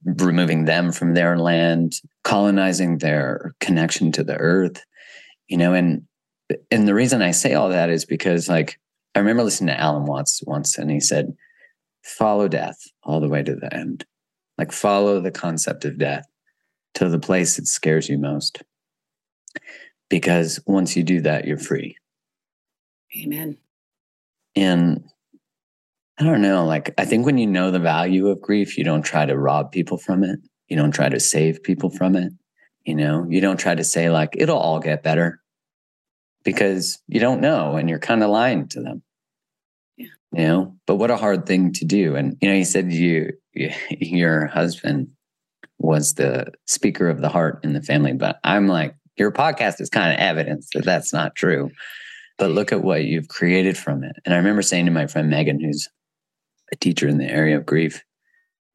removing 0.04 0.64
them 0.64 0.92
from 0.92 1.14
their 1.14 1.38
land, 1.38 1.94
colonizing 2.22 2.98
their 2.98 3.54
connection 3.58 4.12
to 4.12 4.22
the 4.22 4.36
earth. 4.36 4.84
You 5.48 5.56
know, 5.56 5.74
and 5.74 6.02
and 6.70 6.86
the 6.86 6.94
reason 6.94 7.22
I 7.22 7.30
say 7.30 7.54
all 7.54 7.68
that 7.70 7.90
is 7.90 8.04
because 8.04 8.48
like 8.48 8.78
I 9.14 9.20
remember 9.20 9.42
listening 9.42 9.74
to 9.74 9.80
Alan 9.80 10.04
Watts 10.04 10.42
once 10.46 10.76
and 10.76 10.90
he 10.90 11.00
said, 11.00 11.34
follow 12.02 12.48
death 12.48 12.78
all 13.02 13.20
the 13.20 13.28
way 13.28 13.42
to 13.42 13.54
the 13.54 13.72
end. 13.74 14.04
Like 14.58 14.72
follow 14.72 15.20
the 15.20 15.30
concept 15.30 15.84
of 15.84 15.98
death 15.98 16.26
to 16.94 17.08
the 17.08 17.18
place 17.18 17.56
that 17.56 17.66
scares 17.66 18.08
you 18.08 18.18
most. 18.18 18.62
Because 20.08 20.60
once 20.66 20.96
you 20.96 21.02
do 21.02 21.20
that, 21.22 21.46
you're 21.46 21.58
free. 21.58 21.96
Amen. 23.18 23.56
And 24.54 25.04
I 26.18 26.24
don't 26.24 26.42
know, 26.42 26.64
like 26.64 26.94
I 26.96 27.04
think 27.04 27.26
when 27.26 27.38
you 27.38 27.46
know 27.46 27.70
the 27.70 27.78
value 27.78 28.28
of 28.28 28.40
grief, 28.40 28.78
you 28.78 28.84
don't 28.84 29.02
try 29.02 29.26
to 29.26 29.36
rob 29.36 29.72
people 29.72 29.98
from 29.98 30.24
it. 30.24 30.38
You 30.68 30.76
don't 30.76 30.92
try 30.92 31.08
to 31.08 31.20
save 31.20 31.62
people 31.62 31.90
from 31.90 32.16
it. 32.16 32.32
You 32.86 32.94
know, 32.94 33.26
you 33.28 33.40
don't 33.40 33.58
try 33.58 33.74
to 33.74 33.82
say 33.82 34.10
like 34.10 34.36
it'll 34.38 34.58
all 34.58 34.78
get 34.78 35.02
better 35.02 35.40
because 36.44 37.02
you 37.08 37.18
don't 37.18 37.40
know 37.40 37.76
and 37.76 37.90
you're 37.90 37.98
kind 37.98 38.22
of 38.22 38.30
lying 38.30 38.68
to 38.68 38.80
them. 38.80 39.02
Yeah. 39.96 40.06
You 40.32 40.46
know, 40.46 40.76
but 40.86 40.94
what 40.94 41.10
a 41.10 41.16
hard 41.16 41.46
thing 41.46 41.72
to 41.72 41.84
do. 41.84 42.14
And 42.14 42.36
you 42.40 42.48
know, 42.48 42.54
you 42.54 42.64
said 42.64 42.92
you, 42.92 43.32
you 43.52 43.72
your 43.90 44.46
husband 44.46 45.08
was 45.78 46.14
the 46.14 46.46
speaker 46.66 47.08
of 47.08 47.20
the 47.20 47.28
heart 47.28 47.58
in 47.64 47.72
the 47.72 47.82
family, 47.82 48.12
but 48.12 48.38
I'm 48.44 48.68
like 48.68 48.94
your 49.16 49.32
podcast 49.32 49.80
is 49.80 49.90
kind 49.90 50.12
of 50.12 50.20
evidence 50.20 50.68
that 50.72 50.84
that's 50.84 51.12
not 51.12 51.34
true. 51.34 51.70
But 52.38 52.52
look 52.52 52.70
at 52.70 52.84
what 52.84 53.04
you've 53.04 53.28
created 53.28 53.76
from 53.76 54.04
it. 54.04 54.14
And 54.24 54.32
I 54.32 54.36
remember 54.36 54.62
saying 54.62 54.84
to 54.84 54.92
my 54.92 55.08
friend 55.08 55.28
Megan, 55.28 55.58
who's 55.58 55.88
a 56.70 56.76
teacher 56.76 57.08
in 57.08 57.18
the 57.18 57.24
area 57.24 57.56
of 57.56 57.66
grief, 57.66 58.04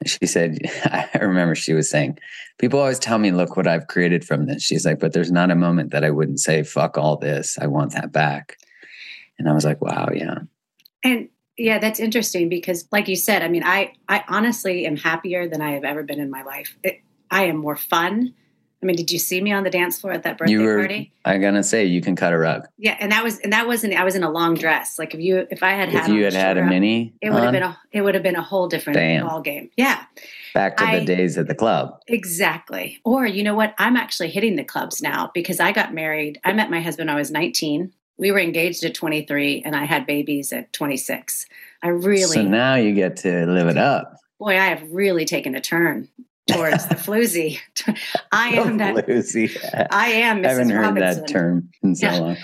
she 0.05 0.25
said, 0.25 0.60
I 0.86 1.20
remember 1.20 1.55
she 1.55 1.74
was 1.74 1.89
saying, 1.89 2.20
people 2.58 2.79
always 2.79 3.00
tell 3.00 3.17
me, 3.17 3.31
look 3.31 3.58
what 3.58 3.67
I've 3.67 3.88
created 3.88 4.25
from 4.25 4.46
this. 4.46 4.63
She's 4.63 4.86
like, 4.86 5.00
but 5.00 5.13
there's 5.13 5.31
not 5.31 5.51
a 5.51 5.55
moment 5.55 5.91
that 5.91 6.03
I 6.03 6.10
wouldn't 6.10 6.39
say, 6.39 6.63
fuck 6.63 6.98
all 6.98 7.17
this. 7.17 7.58
I 7.60 7.67
want 7.67 7.93
that 7.93 8.12
back. 8.12 8.58
And 9.38 9.50
I 9.50 9.53
was 9.53 9.65
like, 9.65 9.81
wow, 9.81 10.10
yeah. 10.13 10.39
And 11.03 11.29
yeah, 11.58 11.79
that's 11.79 12.00
interesting 12.00 12.50
because, 12.50 12.88
like 12.91 13.08
you 13.08 13.15
said, 13.15 13.41
I 13.41 13.48
mean, 13.48 13.63
I 13.63 13.93
I 14.08 14.24
honestly 14.27 14.86
am 14.86 14.98
happier 14.98 15.48
than 15.48 15.62
I 15.62 15.72
have 15.72 15.84
ever 15.84 16.03
been 16.03 16.20
in 16.20 16.29
my 16.29 16.43
life. 16.43 16.77
It, 16.84 17.01
I 17.29 17.46
am 17.46 17.58
more 17.58 17.75
fun. 17.75 18.34
I 18.81 18.85
mean, 18.88 18.95
did 18.95 19.11
you 19.11 19.19
see 19.19 19.41
me 19.41 19.51
on 19.51 19.63
the 19.63 19.69
dance 19.69 20.00
floor 20.00 20.11
at 20.13 20.23
that 20.23 20.38
birthday 20.39 20.53
You 20.53 20.61
were, 20.61 20.79
party? 20.79 21.11
I'm 21.23 21.39
gonna 21.39 21.61
say, 21.63 21.85
you 21.85 22.01
can 22.01 22.15
cut 22.15 22.33
a 22.33 22.38
rug. 22.38 22.67
Yeah, 22.79 22.97
and 23.00 23.11
that 23.11 23.23
was 23.23 23.38
and 23.39 23.53
that 23.53 23.67
wasn't. 23.67 23.93
I 23.93 24.03
was 24.03 24.15
in 24.15 24.23
a 24.23 24.31
long 24.31 24.55
dress. 24.55 24.97
Like 24.97 25.13
if 25.13 25.19
you 25.19 25.45
if 25.51 25.61
I 25.61 25.71
had 25.71 25.89
If 25.89 25.93
had 26.01 26.11
you 26.11 26.23
had 26.23 26.33
had 26.33 26.57
a 26.57 26.63
mini, 26.65 27.13
it 27.21 27.29
would 27.31 27.43
have 27.43 27.51
been 27.51 27.61
a 27.63 27.77
it 27.91 28.01
would 28.01 28.15
have 28.15 28.23
been 28.23 28.35
a 28.35 28.41
whole 28.41 28.67
different 28.67 28.97
Damn. 28.97 29.27
ball 29.27 29.41
game. 29.41 29.69
Yeah, 29.77 30.03
back 30.55 30.77
to 30.77 30.83
I- 30.83 31.00
the 31.00 31.05
days 31.05 31.38
at 31.38 31.47
the 31.47 31.53
club. 31.55 32.00
exactly. 32.07 33.00
Or 33.03 33.25
you 33.25 33.43
know 33.43 33.53
what? 33.55 33.75
I'm 33.77 33.95
actually 33.97 34.29
hitting 34.29 34.55
the 34.55 34.63
clubs 34.63 35.01
now 35.01 35.29
because 35.33 35.59
I 35.59 35.71
got 35.71 35.93
married. 35.93 36.39
I 36.43 36.53
met 36.53 36.71
my 36.71 36.81
husband 36.81 37.07
when 37.09 37.15
I 37.15 37.19
was 37.19 37.29
19. 37.31 37.91
We 38.17 38.31
were 38.31 38.39
engaged 38.39 38.83
at 38.83 38.93
23, 38.93 39.63
and 39.65 39.75
I 39.75 39.85
had 39.85 40.05
babies 40.05 40.53
at 40.53 40.71
26. 40.73 41.47
I 41.81 41.88
really, 41.88 42.21
So 42.21 42.43
now 42.43 42.75
you 42.75 42.93
get 42.93 43.15
to 43.17 43.45
live 43.47 43.67
it 43.67 43.77
up. 43.77 44.17
boy, 44.39 44.57
I 44.59 44.65
have 44.67 44.83
really 44.91 45.25
taken 45.25 45.55
a 45.55 45.61
turn 45.61 46.07
towards 46.53 46.88
the 46.88 46.96
floozy. 46.96 47.60
I 48.31 48.50
am 48.50 48.77
that. 48.77 49.08
Lucy. 49.08 49.50
I 49.91 50.08
am 50.08 50.41
Mrs. 50.41 50.46
I 50.46 50.50
haven't 50.50 50.70
heard 50.70 50.81
Robinson. 50.81 51.22
that 51.24 51.27
term 51.31 51.70
in 51.84 51.96
so 51.96 52.05
Yeah. 52.08 52.20
long. 52.20 52.38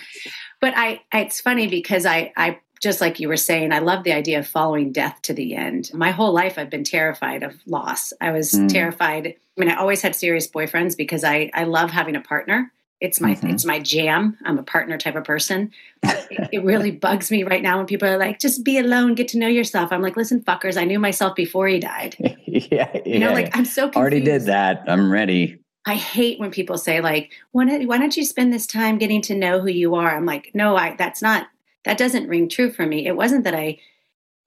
But 0.59 0.73
I, 0.75 1.01
it's 1.13 1.39
funny 1.41 1.67
because 1.67 2.05
I, 2.05 2.33
I 2.35 2.59
just 2.81 3.01
like 3.01 3.19
you 3.19 3.27
were 3.27 3.37
saying, 3.37 3.71
I 3.73 3.79
love 3.79 4.03
the 4.03 4.13
idea 4.13 4.39
of 4.39 4.47
following 4.47 4.91
death 4.91 5.19
to 5.23 5.33
the 5.33 5.55
end. 5.55 5.91
My 5.93 6.11
whole 6.11 6.31
life, 6.33 6.57
I've 6.57 6.69
been 6.69 6.83
terrified 6.83 7.43
of 7.43 7.55
loss. 7.65 8.13
I 8.21 8.31
was 8.31 8.51
Mm. 8.53 8.69
terrified. 8.71 9.27
I 9.27 9.35
mean, 9.59 9.69
I 9.69 9.75
always 9.75 10.01
had 10.01 10.15
serious 10.15 10.47
boyfriends 10.47 10.95
because 10.97 11.23
I, 11.23 11.49
I 11.53 11.63
love 11.63 11.89
having 11.91 12.15
a 12.15 12.21
partner. 12.21 12.71
It's 12.99 13.21
my, 13.21 13.35
Mhm. 13.35 13.51
it's 13.53 13.63
my 13.65 13.79
jam. 13.79 14.37
I'm 14.45 14.57
a 14.57 14.63
partner 14.63 14.97
type 14.97 15.15
of 15.15 15.23
person. 15.23 15.71
it, 16.03 16.49
it 16.51 16.63
really 16.63 16.89
bugs 16.91 17.29
me 17.29 17.43
right 17.43 17.61
now 17.61 17.77
when 17.77 17.85
people 17.85 18.07
are 18.07 18.17
like, 18.17 18.39
just 18.39 18.63
be 18.63 18.79
alone, 18.79 19.13
get 19.13 19.27
to 19.29 19.37
know 19.37 19.47
yourself. 19.47 19.91
I'm 19.91 20.01
like, 20.01 20.17
listen, 20.17 20.41
fuckers, 20.41 20.77
I 20.77 20.83
knew 20.85 20.99
myself 20.99 21.35
before 21.35 21.67
he 21.67 21.79
died. 21.79 22.15
yeah, 22.47 22.89
You 23.05 23.19
know, 23.19 23.33
like 23.33 23.55
I'm 23.55 23.65
so 23.65 23.83
confused. 23.83 23.97
already 23.97 24.21
did 24.21 24.43
that. 24.45 24.83
I'm 24.87 25.11
ready. 25.11 25.59
I 25.85 25.95
hate 25.95 26.39
when 26.39 26.51
people 26.51 26.77
say 26.77 26.99
like, 27.01 27.31
why 27.51 27.65
don't, 27.65 27.87
why 27.87 27.97
don't 27.97 28.17
you 28.17 28.25
spend 28.25 28.51
this 28.51 28.67
time 28.67 28.97
getting 28.97 29.21
to 29.23 29.35
know 29.35 29.59
who 29.61 29.69
you 29.69 29.95
are? 29.95 30.15
I'm 30.15 30.25
like, 30.25 30.51
no, 30.53 30.75
I 30.75 30.95
that's 30.97 31.21
not 31.21 31.47
that 31.85 31.97
doesn't 31.97 32.27
ring 32.27 32.49
true 32.49 32.71
for 32.71 32.85
me. 32.85 33.07
It 33.07 33.15
wasn't 33.15 33.43
that 33.45 33.53
I 33.55 33.77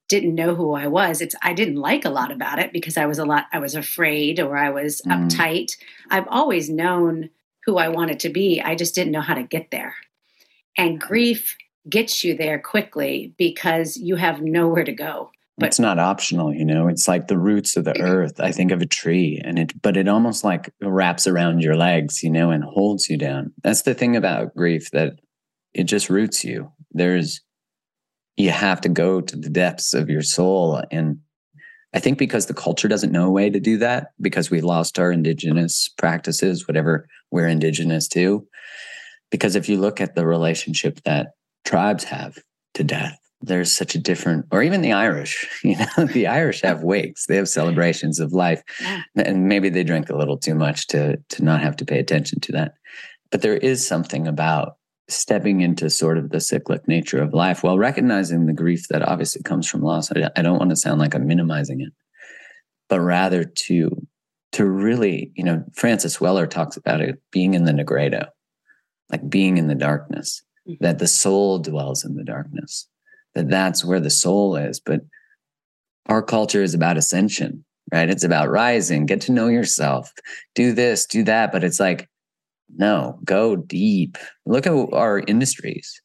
didn't 0.09 0.35
know 0.35 0.55
who 0.57 0.73
I 0.75 0.89
was. 0.89 1.21
It's 1.23 1.35
I 1.43 1.55
didn't 1.55 1.77
like 1.77 2.05
a 2.05 2.11
lot 2.11 2.31
about 2.33 2.59
it 2.59 2.73
because 2.73 2.97
I 2.99 3.07
was 3.07 3.19
a 3.19 3.25
lot 3.25 3.47
I 3.53 3.59
was 3.61 3.75
afraid 3.77 4.41
or 4.41 4.57
I 4.57 4.71
was 4.71 5.01
Mm. 5.07 5.31
uptight. 5.31 5.77
I've 6.11 6.27
always 6.29 6.69
known 6.69 7.31
who 7.65 7.79
I 7.79 7.89
wanted 7.89 8.21
to 8.21 8.29
be. 8.31 8.61
I 8.61 8.75
just 8.75 8.95
didn't 8.95 9.13
know 9.13 9.21
how 9.21 9.35
to 9.35 9.43
get 9.43 9.71
there. 9.71 9.95
And 10.77 11.01
grief 11.01 11.57
gets 11.89 12.23
you 12.25 12.37
there 12.37 12.59
quickly 12.59 13.35
because 13.39 13.97
you 13.97 14.17
have 14.17 14.43
nowhere 14.43 14.85
to 14.85 14.93
go. 14.93 15.31
But- 15.59 15.67
it's 15.67 15.79
not 15.79 15.99
optional, 15.99 16.55
you 16.55 16.65
know. 16.65 16.89
It's 16.89 17.07
like 17.07 17.29
the 17.29 17.39
roots 17.39 17.77
of 17.77 17.85
the 17.85 17.99
earth. 18.01 18.41
I 18.41 18.51
think 18.53 18.71
of 18.71 18.81
a 18.81 18.87
tree, 18.87 19.41
and 19.45 19.59
it, 19.59 19.81
but 19.83 19.97
it 19.97 20.09
almost 20.09 20.43
like 20.43 20.73
wraps 20.81 21.27
around 21.27 21.61
your 21.61 21.77
legs, 21.77 22.23
you 22.23 22.31
know, 22.31 22.51
and 22.51 22.65
holds 22.65 23.11
you 23.11 23.19
down. 23.19 23.53
That's 23.63 23.83
the 23.83 23.95
thing 23.95 24.17
about 24.17 24.57
grief 24.57 24.91
that 24.93 25.21
it 25.75 25.85
just 25.85 26.09
roots 26.09 26.45
you. 26.45 26.73
There's, 26.93 27.43
you 28.37 28.51
have 28.51 28.81
to 28.83 28.89
go 28.89 29.21
to 29.21 29.37
the 29.37 29.51
depths 29.51 29.93
of 29.93 30.09
your 30.09 30.23
soul, 30.23 30.83
and 30.91 31.19
I 31.93 32.01
think 32.01 32.19
because 32.19 32.47
the 32.47 32.55
culture 32.55 32.89
doesn't 32.89 33.13
know 33.13 33.27
a 33.27 33.31
way 33.31 33.51
to 33.51 33.61
do 33.61 33.77
that, 33.79 34.09
because 34.21 34.51
we 34.51 34.61
lost 34.61 34.99
our 34.99 35.11
indigenous 35.11 35.89
practices, 35.99 36.69
whatever 36.69 37.09
we're 37.31 37.49
indigenous 37.49 38.07
to. 38.09 38.47
Because 39.31 39.57
if 39.57 39.69
you 39.69 39.79
look 39.79 40.01
at 40.01 40.15
the 40.15 40.27
relationship 40.27 41.01
that 41.05 41.33
tribes 41.65 42.05
have 42.05 42.39
to 42.75 42.85
death 42.85 43.21
there's 43.43 43.73
such 43.73 43.95
a 43.95 43.99
different 43.99 44.47
or 44.51 44.63
even 44.63 44.83
the 44.83 44.93
irish 44.93 45.47
you 45.65 45.77
know 45.77 46.05
the 46.07 46.27
irish 46.27 46.61
have 46.61 46.83
wakes. 46.83 47.27
They 47.27 47.37
have 47.37 47.49
celebrations 47.49 48.21
of 48.21 48.33
life. 48.33 48.63
And 49.17 49.49
maybe 49.49 49.69
they 49.69 49.85
drink 49.85 50.11
a 50.11 50.17
little 50.17 50.37
too 50.37 50.55
much 50.55 50.87
to 50.89 51.17
to 51.17 51.45
not 51.45 51.63
have 51.63 51.77
to 51.77 51.85
pay 51.85 51.99
attention 51.99 52.41
to 52.41 52.53
that. 52.53 52.75
But 53.31 53.43
there 53.43 53.57
is 53.57 53.87
something 53.87 54.27
about 54.27 54.77
stepping 55.11 55.61
into 55.61 55.91
sort 55.91 56.19
of 56.19 56.31
the 56.31 56.41
cyclic 56.41 56.87
nature 56.87 57.23
of 57.23 57.35
life 57.35 57.63
while 57.63 57.79
recognizing 57.79 58.47
the 58.47 58.53
grief 58.53 58.89
that 58.89 59.07
obviously 59.07 59.43
comes 59.43 59.69
from 59.69 59.83
loss. 59.83 60.11
I, 60.13 60.43
don't 60.43 60.59
want 60.59 60.71
to 60.71 60.77
sound 60.77 61.01
like 61.01 61.15
i'm 61.15 61.27
minimizing 61.27 61.81
it 61.81 61.93
but 62.89 63.01
rather 63.01 63.45
to 63.45 64.07
to 64.53 64.65
really 64.65 65.33
you 65.35 65.45
know 65.45 65.65
francis 65.75 66.21
weller 66.21 66.47
talks 66.47 66.77
about 66.77 67.01
it 67.01 67.21
being 67.31 67.55
in 67.55 67.65
the 67.65 67.73
nigredo 67.73 68.27
like 69.11 69.29
being 69.29 69.59
in 69.59 69.69
the 69.69 69.75
darkness 69.75 70.43
mm-hmm. 70.69 70.83
that 70.83 70.99
the 70.99 71.07
soul 71.07 71.59
dwells 71.59 72.05
in 72.05 72.15
the 72.15 72.25
darkness 72.25 72.89
that 73.35 73.49
that's 73.49 73.85
where 73.85 74.01
the 74.01 74.11
soul 74.11 74.57
is. 74.57 74.81
But 74.81 75.01
our 76.07 76.23
culture 76.23 76.63
is 76.63 76.75
about 76.75 76.97
ascension 76.97 77.65
right? 77.93 78.11
It's 78.11 78.23
about 78.23 78.51
rising 78.51 79.07
get 79.07 79.21
to 79.23 79.33
know 79.33 79.49
yourself 79.49 80.13
do 80.55 80.73
this 80.73 81.07
do 81.07 81.25
that. 81.25 81.51
But 81.51 81.65
it's 81.65 81.81
like 81.81 82.09
no 82.77 83.19
go 83.25 83.57
deep. 83.57 84.17
Look 84.47 84.67
at 84.67 84.73
our 84.73 85.21
industries. 85.21 86.01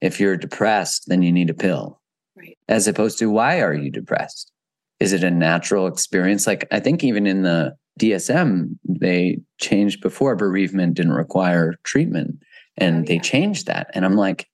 If 0.00 0.20
you're 0.20 0.36
depressed 0.36 1.04
then 1.06 1.22
you 1.22 1.32
need 1.32 1.50
a 1.50 1.54
pill. 1.54 2.00
Right. 2.36 2.58
as 2.68 2.88
opposed 2.88 3.18
to 3.20 3.30
why 3.30 3.60
are 3.60 3.74
you 3.74 3.90
depressed? 3.90 4.50
Is 4.98 5.12
it 5.12 5.22
a 5.22 5.30
natural 5.30 5.86
experience? 5.86 6.46
Like 6.46 6.66
i 6.72 6.80
think 6.80 7.04
even 7.04 7.26
in 7.26 7.42
the 7.42 7.74
dsm 8.00 8.76
they 8.88 9.38
changed 9.60 10.00
before 10.00 10.34
bereavement 10.34 10.94
didn't 10.94 11.12
require 11.12 11.74
treatment 11.84 12.42
and 12.76 13.04
Oh, 13.04 13.06
they 13.06 13.18
changed 13.20 13.66
that. 13.66 13.88
And 13.94 14.04
i'm 14.04 14.16
like 14.16 14.48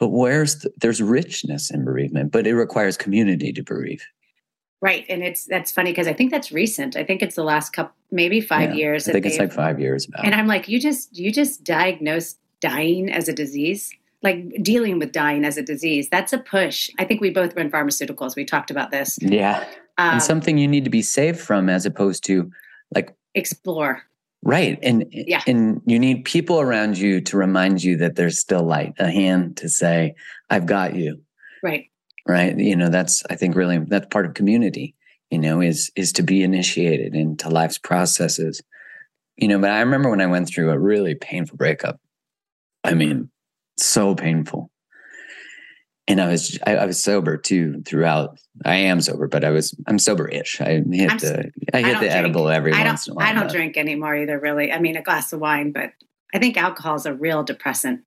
but 0.00 0.08
where's 0.08 0.58
the, 0.60 0.70
there's 0.80 1.00
richness 1.00 1.70
in 1.70 1.84
bereavement 1.84 2.32
but 2.32 2.44
it 2.46 2.56
requires 2.56 2.96
community 2.96 3.52
to 3.52 3.62
bereave 3.62 4.04
Right. 4.82 5.06
And 5.08 5.22
it's 5.22 5.44
that's 5.44 5.70
funny 5.72 5.92
because 5.92 6.08
I 6.08 6.12
think 6.12 6.30
that's 6.32 6.50
recent. 6.52 6.96
I 6.96 7.04
think 7.04 7.22
it's 7.22 7.36
the 7.36 7.44
last 7.44 7.72
couple 7.72 7.94
maybe 8.10 8.40
five 8.42 8.70
Yeah, 8.70 8.76
years. 8.76 9.08
i 9.08 9.12
think 9.12 9.24
it's 9.24 9.38
like 9.38 9.52
five 9.52 9.80
years 9.80 10.06
about 10.06 10.24
And 10.26 10.34
I'm 10.34 10.46
like, 10.48 10.68
you 10.68 10.78
just 10.80 11.16
you 11.16 11.32
just 11.32 11.64
diagnosed 11.64 12.38
dying 12.60 13.10
as 13.10 13.28
a 13.28 13.32
disease, 13.32 13.90
like 14.22 14.62
dealing 14.62 14.98
with 14.98 15.12
dying 15.12 15.44
as 15.44 15.56
a 15.56 15.62
disease. 15.62 16.08
That's 16.10 16.32
a 16.32 16.38
push. 16.38 16.90
I 16.98 17.04
think 17.04 17.20
we 17.20 17.30
both 17.30 17.54
run 17.56 17.70
pharmaceuticals. 17.70 18.36
We 18.36 18.44
talked 18.44 18.70
about 18.72 18.90
this. 18.90 19.18
yeah 19.22 19.64
Um, 19.98 20.14
and 20.14 20.22
something 20.22 20.58
you 20.58 20.66
need 20.68 20.84
to 20.84 20.90
be 20.90 21.02
saved 21.02 21.38
from 21.40 21.68
as 21.70 21.86
opposed 21.86 22.24
to 22.24 22.50
like 22.94 23.14
explore. 23.36 24.02
right 24.42 24.78
and 24.82 25.04
Yeah. 25.12 25.42
and 25.46 25.80
you 25.86 25.98
need 26.00 26.24
people 26.24 26.60
around 26.60 26.98
you 26.98 27.20
to 27.22 27.36
remind 27.36 27.82
you 27.84 27.96
that 27.98 28.16
there's 28.16 28.38
still 28.38 28.64
light 28.64 28.94
a 28.98 29.08
hand 29.10 29.56
to 29.58 29.68
say 29.68 30.14
i've 30.50 30.66
got 30.66 30.96
you 30.96 31.20
Right. 31.62 31.84
Right 32.26 32.56
you 32.58 32.76
know 32.76 32.88
that's 32.88 33.22
i 33.30 33.36
think 33.36 33.54
really 33.56 33.78
that's 33.78 34.06
part 34.10 34.26
of 34.26 34.34
community 34.34 34.94
you 35.30 35.38
know 35.38 35.60
is 35.60 35.90
is 35.96 36.12
to 36.12 36.22
be 36.22 36.42
initiated 36.42 37.14
into 37.14 37.48
life's 37.48 37.78
processes 37.78 38.62
you 39.36 39.48
know 39.48 39.58
but 39.58 39.70
i 39.70 39.80
remember 39.80 40.10
when 40.10 40.20
i 40.20 40.26
went 40.26 40.48
through 40.48 40.70
a 40.70 40.78
really 40.78 41.14
painful 41.14 41.56
breakup 41.56 42.00
i 42.84 42.94
mean 42.94 43.30
so 43.76 44.14
painful 44.14 44.70
and 46.06 46.20
i 46.20 46.28
was 46.28 46.58
I, 46.66 46.76
I 46.76 46.86
was 46.86 47.02
sober 47.02 47.36
too 47.36 47.82
throughout 47.86 48.38
i 48.64 48.74
am 48.76 49.00
sober 49.00 49.26
but 49.28 49.44
i 49.44 49.50
was 49.50 49.74
i'm 49.86 49.98
sober-ish 49.98 50.60
i 50.60 50.82
hit 50.90 51.10
I'm 51.10 51.18
the 51.18 51.50
i 51.72 51.78
I 51.78 51.82
hit 51.82 51.92
don't 51.92 51.94
the 51.94 52.08
drink. 52.08 52.12
edible 52.12 52.48
every 52.48 52.72
I 52.72 52.84
once 52.84 53.06
in 53.06 53.14
don't 53.14 53.16
a 53.22 53.24
while 53.24 53.26
I 53.28 53.32
don't 53.34 53.48
but- 53.48 53.52
drink 53.52 53.76
anymore 53.76 54.14
either, 54.14 54.38
really. 54.38 54.70
I 54.72 54.78
mean 54.78 54.96
a 54.96 55.02
glass 55.02 55.32
of 55.32 55.40
wine, 55.40 55.72
but 55.72 55.92
I 56.34 56.38
think 56.38 56.56
alcohol 56.56 56.94
is 56.96 57.06
a 57.06 57.14
real 57.14 57.42
depressant. 57.42 58.02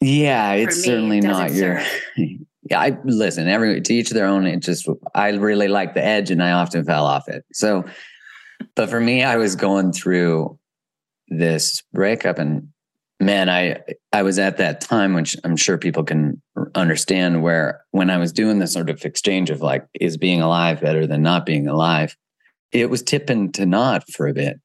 Yeah, 0.00 0.52
it's 0.52 0.76
me, 0.78 0.82
certainly 0.84 1.18
it 1.18 1.24
not 1.24 1.52
your. 1.52 1.80
yeah, 2.70 2.80
I 2.80 2.98
listen. 3.04 3.48
Every 3.48 3.80
to 3.80 3.94
each 3.94 4.10
their 4.10 4.26
own. 4.26 4.46
It 4.46 4.60
just 4.60 4.88
I 5.14 5.30
really 5.30 5.68
like 5.68 5.94
the 5.94 6.04
edge, 6.04 6.30
and 6.30 6.42
I 6.42 6.52
often 6.52 6.84
fell 6.84 7.06
off 7.06 7.28
it. 7.28 7.44
So, 7.52 7.84
but 8.74 8.90
for 8.90 9.00
me, 9.00 9.22
I 9.22 9.36
was 9.36 9.56
going 9.56 9.92
through 9.92 10.58
this 11.28 11.82
breakup, 11.92 12.38
and 12.38 12.68
man, 13.20 13.48
I 13.48 13.80
I 14.12 14.22
was 14.22 14.38
at 14.38 14.56
that 14.58 14.80
time, 14.80 15.14
which 15.14 15.36
I'm 15.44 15.56
sure 15.56 15.78
people 15.78 16.04
can 16.04 16.40
understand, 16.74 17.42
where 17.42 17.84
when 17.90 18.10
I 18.10 18.18
was 18.18 18.32
doing 18.32 18.58
this 18.58 18.72
sort 18.72 18.90
of 18.90 19.04
exchange 19.04 19.50
of 19.50 19.60
like, 19.60 19.86
is 19.94 20.16
being 20.16 20.42
alive 20.42 20.80
better 20.80 21.06
than 21.06 21.22
not 21.22 21.46
being 21.46 21.68
alive? 21.68 22.16
It 22.72 22.90
was 22.90 23.02
tipping 23.02 23.52
to 23.52 23.64
not 23.64 24.10
for 24.10 24.28
a 24.28 24.34
bit, 24.34 24.60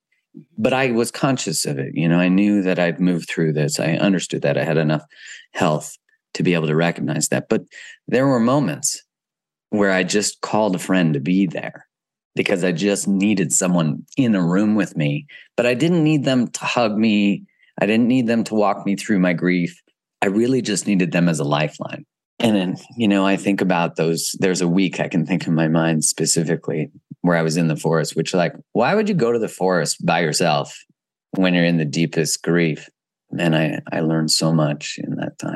but 0.57 0.73
I 0.73 0.91
was 0.91 1.11
conscious 1.11 1.65
of 1.65 1.79
it. 1.79 1.95
You 1.95 2.09
know, 2.09 2.19
I 2.19 2.27
knew 2.27 2.61
that 2.63 2.79
I'd 2.79 2.99
moved 2.99 3.29
through 3.29 3.53
this. 3.53 3.79
I 3.79 3.93
understood 3.93 4.41
that 4.41 4.57
I 4.57 4.63
had 4.65 4.77
enough 4.77 5.05
health 5.53 5.97
to 6.33 6.43
be 6.43 6.53
able 6.53 6.67
to 6.67 6.75
recognize 6.75 7.29
that. 7.29 7.49
But 7.49 7.63
there 8.07 8.27
were 8.27 8.39
moments 8.39 9.01
where 9.69 9.91
I 9.91 10.03
just 10.03 10.41
called 10.41 10.75
a 10.75 10.79
friend 10.79 11.13
to 11.13 11.19
be 11.19 11.47
there 11.47 11.87
because 12.35 12.63
I 12.63 12.71
just 12.71 13.07
needed 13.07 13.51
someone 13.51 14.05
in 14.17 14.35
a 14.35 14.45
room 14.45 14.75
with 14.75 14.95
me, 14.97 15.27
but 15.55 15.65
I 15.65 15.73
didn't 15.73 16.03
need 16.03 16.25
them 16.25 16.47
to 16.47 16.65
hug 16.65 16.95
me. 16.97 17.43
I 17.79 17.85
didn't 17.85 18.07
need 18.07 18.27
them 18.27 18.43
to 18.45 18.55
walk 18.55 18.85
me 18.85 18.95
through 18.95 19.19
my 19.19 19.33
grief. 19.33 19.79
I 20.21 20.27
really 20.27 20.61
just 20.61 20.87
needed 20.87 21.11
them 21.11 21.27
as 21.27 21.39
a 21.39 21.43
lifeline. 21.43 22.05
And 22.39 22.55
then, 22.55 22.77
you 22.97 23.07
know, 23.07 23.25
I 23.25 23.37
think 23.37 23.61
about 23.61 23.95
those. 23.95 24.35
There's 24.39 24.61
a 24.61 24.67
week 24.67 24.99
I 24.99 25.07
can 25.07 25.25
think 25.25 25.47
in 25.47 25.53
my 25.53 25.67
mind 25.67 26.03
specifically 26.03 26.91
where 27.21 27.37
I 27.37 27.41
was 27.41 27.57
in 27.57 27.67
the 27.67 27.75
forest, 27.75 28.15
which, 28.15 28.33
like, 28.33 28.53
why 28.73 28.95
would 28.95 29.07
you 29.07 29.15
go 29.15 29.31
to 29.31 29.39
the 29.39 29.47
forest 29.47 30.05
by 30.05 30.19
yourself 30.21 30.77
when 31.31 31.53
you're 31.53 31.65
in 31.65 31.77
the 31.77 31.85
deepest 31.85 32.43
grief? 32.43 32.89
Man, 33.31 33.55
I, 33.55 33.79
I 33.91 34.01
learned 34.01 34.29
so 34.29 34.51
much 34.53 34.99
in 35.01 35.15
that 35.15 35.39
time. 35.39 35.55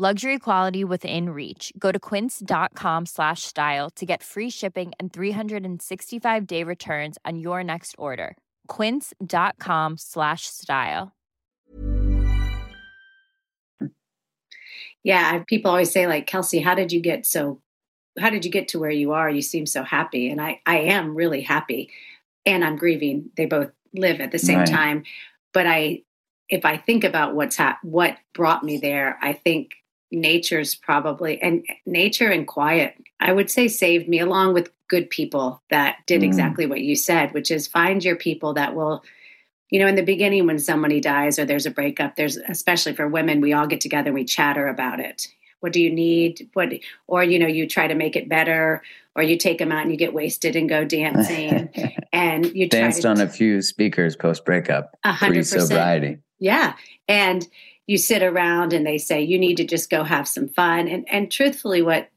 Luxury 0.00 0.38
quality 0.38 0.84
within 0.84 1.30
reach. 1.30 1.72
Go 1.76 1.90
to 1.90 1.98
quince.com 1.98 3.06
slash 3.06 3.42
style 3.42 3.90
to 3.96 4.06
get 4.06 4.22
free 4.22 4.48
shipping 4.48 4.92
and 5.00 5.12
365 5.12 6.46
day 6.46 6.62
returns 6.62 7.18
on 7.24 7.40
your 7.40 7.64
next 7.64 7.96
order. 7.98 8.36
Quince.com 8.68 9.96
slash 9.98 10.42
style. 10.46 11.16
Yeah, 15.02 15.42
people 15.48 15.72
always 15.72 15.90
say, 15.90 16.06
like, 16.06 16.28
Kelsey, 16.28 16.60
how 16.60 16.76
did 16.76 16.92
you 16.92 17.00
get 17.00 17.26
so 17.26 17.60
how 18.20 18.30
did 18.30 18.44
you 18.44 18.52
get 18.52 18.68
to 18.68 18.78
where 18.78 18.92
you 18.92 19.14
are? 19.14 19.28
You 19.28 19.42
seem 19.42 19.66
so 19.66 19.82
happy. 19.82 20.30
And 20.30 20.40
I, 20.40 20.60
I 20.64 20.78
am 20.78 21.16
really 21.16 21.40
happy. 21.40 21.90
And 22.46 22.64
I'm 22.64 22.76
grieving. 22.76 23.30
They 23.36 23.46
both 23.46 23.72
live 23.92 24.20
at 24.20 24.30
the 24.30 24.38
same 24.38 24.58
right. 24.58 24.68
time. 24.68 25.02
But 25.52 25.66
I 25.66 26.02
if 26.48 26.64
I 26.64 26.76
think 26.76 27.02
about 27.02 27.34
what's 27.34 27.56
ha- 27.56 27.80
what 27.82 28.16
brought 28.32 28.62
me 28.62 28.78
there, 28.78 29.18
I 29.20 29.32
think 29.32 29.72
nature's 30.10 30.74
probably 30.74 31.40
and 31.42 31.64
nature 31.86 32.30
and 32.30 32.46
quiet 32.46 32.94
i 33.20 33.32
would 33.32 33.50
say 33.50 33.68
saved 33.68 34.08
me 34.08 34.18
along 34.18 34.54
with 34.54 34.70
good 34.88 35.10
people 35.10 35.62
that 35.70 35.98
did 36.06 36.22
mm. 36.22 36.24
exactly 36.24 36.66
what 36.66 36.80
you 36.80 36.96
said 36.96 37.32
which 37.34 37.50
is 37.50 37.66
find 37.66 38.04
your 38.04 38.16
people 38.16 38.54
that 38.54 38.74
will 38.74 39.02
you 39.70 39.78
know 39.78 39.86
in 39.86 39.96
the 39.96 40.02
beginning 40.02 40.46
when 40.46 40.58
somebody 40.58 41.00
dies 41.00 41.38
or 41.38 41.44
there's 41.44 41.66
a 41.66 41.70
breakup 41.70 42.16
there's 42.16 42.36
especially 42.36 42.94
for 42.94 43.06
women 43.06 43.40
we 43.40 43.52
all 43.52 43.66
get 43.66 43.80
together 43.80 44.08
and 44.08 44.14
we 44.14 44.24
chatter 44.24 44.68
about 44.68 45.00
it. 45.00 45.28
What 45.60 45.72
do 45.72 45.80
you 45.80 45.92
need? 45.92 46.48
What 46.52 46.72
or 47.06 47.24
you 47.24 47.38
know 47.38 47.46
you 47.46 47.66
try 47.66 47.88
to 47.88 47.94
make 47.94 48.14
it 48.14 48.28
better 48.28 48.82
or 49.16 49.22
you 49.22 49.36
take 49.36 49.58
them 49.58 49.72
out 49.72 49.82
and 49.82 49.90
you 49.90 49.96
get 49.96 50.14
wasted 50.14 50.54
and 50.54 50.68
go 50.68 50.84
dancing 50.84 51.70
and 52.12 52.46
you 52.54 52.68
danced 52.68 53.04
on 53.04 53.20
a 53.20 53.28
few 53.28 53.60
speakers 53.62 54.14
post 54.14 54.44
breakup 54.44 54.96
pre 55.18 55.42
sobriety. 55.42 56.18
Yeah 56.38 56.74
and 57.08 57.48
you 57.88 57.96
sit 57.98 58.22
around 58.22 58.72
and 58.72 58.86
they 58.86 58.98
say 58.98 59.22
you 59.22 59.38
need 59.38 59.56
to 59.56 59.64
just 59.64 59.90
go 59.90 60.04
have 60.04 60.28
some 60.28 60.48
fun. 60.48 60.86
And 60.86 61.04
and 61.10 61.32
truthfully 61.32 61.82
what 61.82 62.08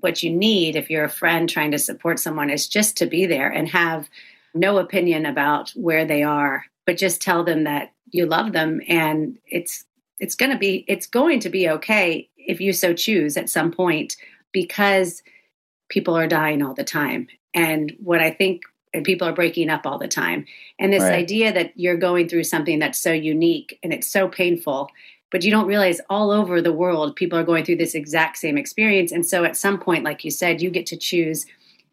what 0.00 0.22
you 0.22 0.30
need 0.30 0.76
if 0.76 0.88
you're 0.88 1.04
a 1.04 1.10
friend 1.10 1.48
trying 1.48 1.72
to 1.72 1.78
support 1.78 2.18
someone 2.18 2.48
is 2.48 2.68
just 2.68 2.96
to 2.98 3.06
be 3.06 3.26
there 3.26 3.50
and 3.50 3.68
have 3.68 4.08
no 4.54 4.78
opinion 4.78 5.26
about 5.26 5.70
where 5.70 6.04
they 6.04 6.22
are 6.22 6.64
but 6.86 6.96
just 6.96 7.20
tell 7.20 7.42
them 7.42 7.64
that 7.64 7.92
you 8.10 8.26
love 8.26 8.52
them 8.52 8.80
and 8.88 9.38
it's 9.46 9.84
it's 10.20 10.34
going 10.34 10.52
to 10.52 10.58
be 10.58 10.84
it's 10.88 11.06
going 11.06 11.40
to 11.40 11.48
be 11.50 11.68
okay 11.68 12.28
if 12.36 12.60
you 12.60 12.72
so 12.72 12.94
choose 12.94 13.36
at 13.36 13.50
some 13.50 13.72
point 13.72 14.16
because 14.52 15.22
people 15.88 16.16
are 16.16 16.26
dying 16.26 16.62
all 16.62 16.74
the 16.74 16.84
time. 16.84 17.26
And 17.54 17.96
what 17.98 18.20
i 18.20 18.30
think 18.30 18.62
and 18.98 19.04
people 19.04 19.28
are 19.28 19.32
breaking 19.32 19.70
up 19.70 19.86
all 19.86 19.96
the 19.96 20.08
time. 20.08 20.44
And 20.80 20.92
this 20.92 21.04
right. 21.04 21.12
idea 21.12 21.52
that 21.52 21.70
you're 21.76 21.96
going 21.96 22.28
through 22.28 22.42
something 22.42 22.80
that's 22.80 22.98
so 22.98 23.12
unique 23.12 23.78
and 23.84 23.92
it's 23.92 24.10
so 24.10 24.26
painful, 24.26 24.90
but 25.30 25.44
you 25.44 25.52
don't 25.52 25.68
realize 25.68 26.00
all 26.10 26.32
over 26.32 26.60
the 26.60 26.72
world 26.72 27.14
people 27.14 27.38
are 27.38 27.44
going 27.44 27.64
through 27.64 27.76
this 27.76 27.94
exact 27.94 28.38
same 28.38 28.58
experience. 28.58 29.12
And 29.12 29.24
so 29.24 29.44
at 29.44 29.56
some 29.56 29.78
point, 29.78 30.02
like 30.02 30.24
you 30.24 30.32
said, 30.32 30.60
you 30.60 30.68
get 30.68 30.84
to 30.86 30.96
choose 30.96 31.46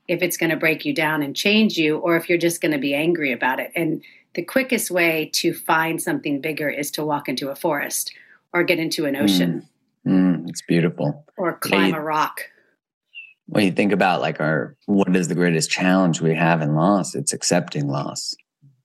if 0.07 0.23
it's 0.23 0.35
going 0.35 0.49
to 0.49 0.57
break 0.57 0.83
you 0.83 0.95
down 0.95 1.21
and 1.21 1.35
change 1.35 1.77
you 1.77 1.97
or 1.97 2.17
if 2.17 2.27
you're 2.27 2.39
just 2.39 2.59
going 2.59 2.71
to 2.71 2.79
be 2.79 2.95
angry 2.95 3.31
about 3.31 3.59
it. 3.59 3.71
And 3.75 4.03
the 4.33 4.43
quickest 4.43 4.89
way 4.89 5.29
to 5.33 5.53
find 5.53 6.01
something 6.01 6.41
bigger 6.41 6.69
is 6.71 6.89
to 6.91 7.05
walk 7.05 7.29
into 7.29 7.49
a 7.49 7.55
forest 7.55 8.15
or 8.51 8.63
get 8.63 8.79
into 8.79 9.05
an 9.05 9.15
ocean. 9.15 9.67
Mm, 10.07 10.39
mm, 10.41 10.49
it's 10.49 10.63
beautiful. 10.63 11.23
Or 11.37 11.53
climb 11.53 11.93
a 11.93 12.01
rock 12.01 12.41
when 13.55 13.63
you 13.63 13.71
think 13.71 13.93
about 13.93 14.19
like 14.19 14.41
our 14.41 14.75
what 14.85 15.15
is 15.15 15.29
the 15.29 15.35
greatest 15.35 15.71
challenge 15.71 16.19
we 16.19 16.35
have 16.35 16.61
in 16.61 16.75
loss 16.75 17.15
it's 17.15 17.31
accepting 17.31 17.87
loss 17.87 18.35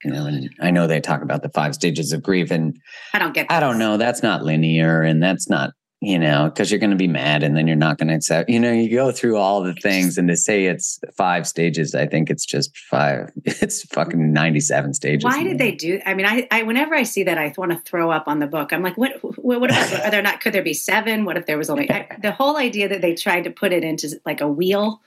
you 0.05 0.13
know 0.13 0.27
and 0.27 0.49
i 0.61 0.71
know 0.71 0.87
they 0.87 1.01
talk 1.01 1.23
about 1.23 1.43
the 1.43 1.49
five 1.49 1.75
stages 1.75 2.13
of 2.13 2.23
grief 2.23 2.53
and 2.53 2.79
i 3.13 3.19
don't 3.19 3.35
get 3.35 3.49
this. 3.49 3.57
i 3.57 3.59
don't 3.59 3.81
know 3.81 3.97
that's 3.97 4.23
not 4.23 4.45
linear 4.45 5.03
and 5.03 5.21
that's 5.21 5.49
not 5.49 5.73
you 6.01 6.19
know, 6.19 6.47
because 6.47 6.71
you're 6.71 6.81
going 6.81 6.91
to 6.91 6.97
be 6.97 7.07
mad 7.07 7.43
and 7.43 7.55
then 7.55 7.67
you're 7.67 7.77
not 7.77 7.99
going 7.99 8.09
to 8.09 8.15
accept, 8.15 8.49
you 8.49 8.59
know, 8.59 8.73
you 8.73 8.91
go 8.91 9.13
through 9.13 9.37
all 9.37 9.63
the 9.63 9.75
things 9.75 10.17
and 10.17 10.29
to 10.29 10.37
say 10.37 10.65
it's 10.65 10.99
five 11.15 11.47
stages, 11.47 11.95
I 11.95 12.07
think 12.07 12.31
it's 12.31 12.47
just 12.47 12.77
five, 12.77 13.31
it's 13.45 13.85
fucking 13.85 14.33
97 14.33 14.95
stages. 14.95 15.25
Why 15.25 15.43
did 15.43 15.59
they 15.59 15.73
mm-hmm. 15.73 15.99
do? 15.99 16.01
I 16.07 16.15
mean, 16.15 16.25
I, 16.25 16.49
I, 16.51 16.63
whenever 16.63 16.95
I 16.95 17.03
see 17.03 17.25
that, 17.25 17.37
I 17.37 17.53
want 17.59 17.73
to 17.73 17.79
throw 17.79 18.11
up 18.11 18.29
on 18.29 18.39
the 18.39 18.47
book. 18.47 18.73
I'm 18.73 18.83
like, 18.83 18.97
what, 18.97 19.23
what, 19.23 19.61
what 19.61 19.71
about, 19.71 20.07
are 20.07 20.11
there 20.11 20.23
not, 20.23 20.41
could 20.41 20.55
there 20.55 20.63
be 20.63 20.73
seven? 20.73 21.27
What 21.27 21.37
if 21.37 21.45
there 21.45 21.59
was 21.59 21.69
only, 21.69 21.91
I, 21.91 22.07
the 22.23 22.33
whole 22.33 22.57
idea 22.57 22.89
that 22.89 23.03
they 23.03 23.15
tried 23.15 23.45
to 23.45 23.51
put 23.51 23.73
it 23.73 23.85
into 23.85 24.19
like 24.25 24.41
a 24.41 24.49
wheel. 24.49 25.03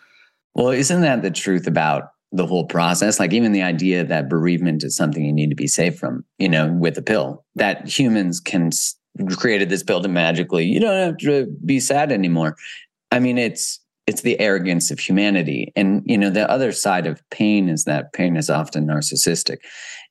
Well, 0.53 0.69
isn't 0.69 1.01
that 1.01 1.23
the 1.23 1.31
truth 1.31 1.65
about 1.65 2.11
the 2.31 2.45
whole 2.45 2.67
process? 2.67 3.19
Like 3.19 3.33
even 3.33 3.51
the 3.51 3.63
idea 3.63 4.03
that 4.03 4.29
bereavement 4.29 4.83
is 4.83 4.95
something 4.95 5.25
you 5.25 5.33
need 5.33 5.49
to 5.49 5.55
be 5.55 5.67
safe 5.67 5.97
from, 5.97 6.23
you 6.37 6.49
know, 6.49 6.71
with 6.71 6.99
a 6.99 7.01
pill 7.01 7.43
that 7.55 7.87
humans 7.87 8.39
can 8.39 8.69
created 9.37 9.69
this 9.69 9.83
building 9.83 10.13
magically. 10.13 10.65
You 10.65 10.79
don't 10.79 10.97
have 10.97 11.17
to 11.19 11.45
be 11.65 11.79
sad 11.79 12.11
anymore. 12.11 12.55
I 13.11 13.19
mean, 13.19 13.37
it's 13.37 13.79
it's 14.05 14.21
the 14.21 14.39
arrogance 14.39 14.91
of 14.91 14.99
humanity. 14.99 15.71
And 15.75 16.03
you 16.05 16.17
know, 16.17 16.29
the 16.29 16.49
other 16.49 16.71
side 16.71 17.07
of 17.07 17.21
pain 17.29 17.69
is 17.69 17.85
that 17.85 18.13
pain 18.13 18.35
is 18.35 18.49
often 18.49 18.87
narcissistic. 18.87 19.57